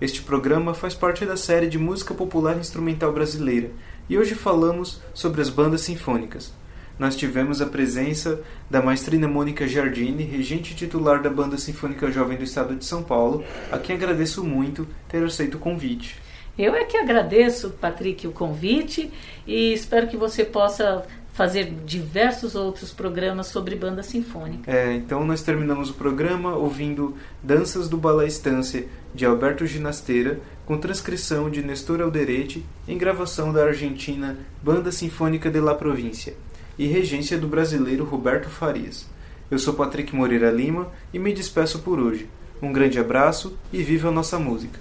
Este 0.00 0.22
programa 0.22 0.72
faz 0.72 0.94
parte 0.94 1.26
da 1.26 1.36
série 1.36 1.66
de 1.66 1.78
música 1.78 2.14
popular 2.14 2.56
instrumental 2.56 3.12
brasileira 3.12 3.70
e 4.08 4.16
hoje 4.16 4.34
falamos 4.34 5.02
sobre 5.12 5.42
as 5.42 5.50
bandas 5.50 5.82
sinfônicas. 5.82 6.50
Nós 6.98 7.14
tivemos 7.14 7.60
a 7.60 7.66
presença 7.66 8.40
da 8.70 8.80
maestrina 8.80 9.28
Mônica 9.28 9.68
Giardini, 9.68 10.24
regente 10.24 10.74
titular 10.74 11.20
da 11.20 11.28
Banda 11.28 11.58
Sinfônica 11.58 12.10
Jovem 12.10 12.38
do 12.38 12.44
Estado 12.44 12.74
de 12.74 12.86
São 12.86 13.02
Paulo, 13.02 13.44
a 13.70 13.78
quem 13.78 13.94
agradeço 13.94 14.42
muito 14.42 14.88
ter 15.06 15.22
aceito 15.22 15.56
o 15.56 15.60
convite. 15.60 16.16
Eu 16.56 16.74
é 16.74 16.84
que 16.84 16.96
agradeço, 16.96 17.70
Patrick, 17.80 18.26
o 18.26 18.32
convite 18.32 19.12
e 19.46 19.74
espero 19.74 20.08
que 20.08 20.16
você 20.16 20.42
possa 20.42 21.04
fazer 21.34 21.74
diversos 21.84 22.54
outros 22.54 22.92
programas 22.92 23.48
sobre 23.48 23.74
banda 23.74 24.02
sinfônica. 24.02 24.70
É, 24.70 24.94
então 24.94 25.26
nós 25.26 25.42
terminamos 25.42 25.90
o 25.90 25.94
programa 25.94 26.54
ouvindo 26.54 27.16
Danças 27.42 27.88
do 27.88 27.98
Balé 27.98 28.26
Estância, 28.26 28.86
de 29.12 29.26
Alberto 29.26 29.66
Ginasteira, 29.66 30.40
com 30.64 30.78
transcrição 30.78 31.50
de 31.50 31.62
Nestor 31.62 32.00
Alderete, 32.00 32.64
em 32.88 32.96
gravação 32.96 33.52
da 33.52 33.64
Argentina 33.64 34.38
Banda 34.62 34.90
Sinfônica 34.90 35.50
de 35.50 35.60
La 35.60 35.74
Província, 35.74 36.34
e 36.78 36.86
regência 36.86 37.36
do 37.36 37.48
brasileiro 37.48 38.04
Roberto 38.04 38.48
Farias. 38.48 39.06
Eu 39.50 39.58
sou 39.58 39.74
Patrick 39.74 40.14
Moreira 40.14 40.50
Lima 40.50 40.88
e 41.12 41.18
me 41.18 41.34
despeço 41.34 41.80
por 41.80 41.98
hoje. 41.98 42.28
Um 42.62 42.72
grande 42.72 42.98
abraço 42.98 43.58
e 43.72 43.82
viva 43.82 44.08
a 44.08 44.12
nossa 44.12 44.38
música! 44.38 44.78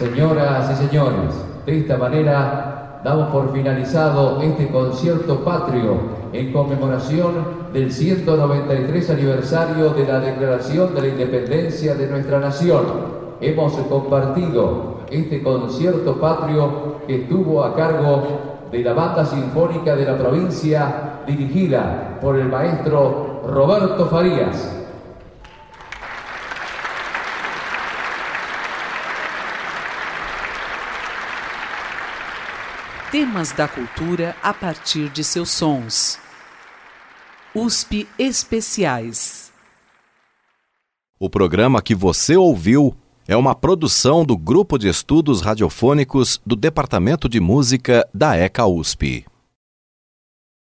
Señoras 0.00 0.70
y 0.70 0.86
señores, 0.86 1.34
de 1.66 1.80
esta 1.80 1.98
manera 1.98 3.02
damos 3.04 3.28
por 3.28 3.52
finalizado 3.52 4.40
este 4.40 4.68
concierto 4.68 5.44
patrio 5.44 5.98
en 6.32 6.54
conmemoración 6.54 7.34
del 7.74 7.92
193 7.92 9.10
aniversario 9.10 9.90
de 9.90 10.06
la 10.06 10.20
Declaración 10.20 10.94
de 10.94 11.02
la 11.02 11.08
Independencia 11.08 11.94
de 11.96 12.06
nuestra 12.06 12.40
nación. 12.40 12.82
Hemos 13.42 13.74
compartido 13.74 15.00
este 15.10 15.42
concierto 15.42 16.18
patrio 16.18 16.96
que 17.06 17.24
estuvo 17.24 17.62
a 17.62 17.76
cargo 17.76 18.22
de 18.72 18.82
la 18.82 18.94
Banda 18.94 19.26
Sinfónica 19.26 19.94
de 19.96 20.06
la 20.06 20.16
provincia 20.16 21.20
dirigida 21.26 22.18
por 22.22 22.38
el 22.38 22.48
maestro 22.48 23.42
Roberto 23.46 24.06
Farías. 24.06 24.79
Temas 33.10 33.50
da 33.50 33.66
cultura 33.66 34.36
a 34.40 34.54
partir 34.54 35.08
de 35.08 35.24
seus 35.24 35.50
sons. 35.50 36.16
USP 37.52 38.06
Especiais. 38.16 39.50
O 41.18 41.28
programa 41.28 41.82
que 41.82 41.92
você 41.92 42.36
ouviu 42.36 42.94
é 43.26 43.36
uma 43.36 43.52
produção 43.52 44.24
do 44.24 44.36
Grupo 44.36 44.78
de 44.78 44.86
Estudos 44.86 45.40
Radiofônicos 45.40 46.40
do 46.46 46.54
Departamento 46.54 47.28
de 47.28 47.40
Música 47.40 48.08
da 48.14 48.36
ECA 48.36 48.64
USP. 48.66 49.26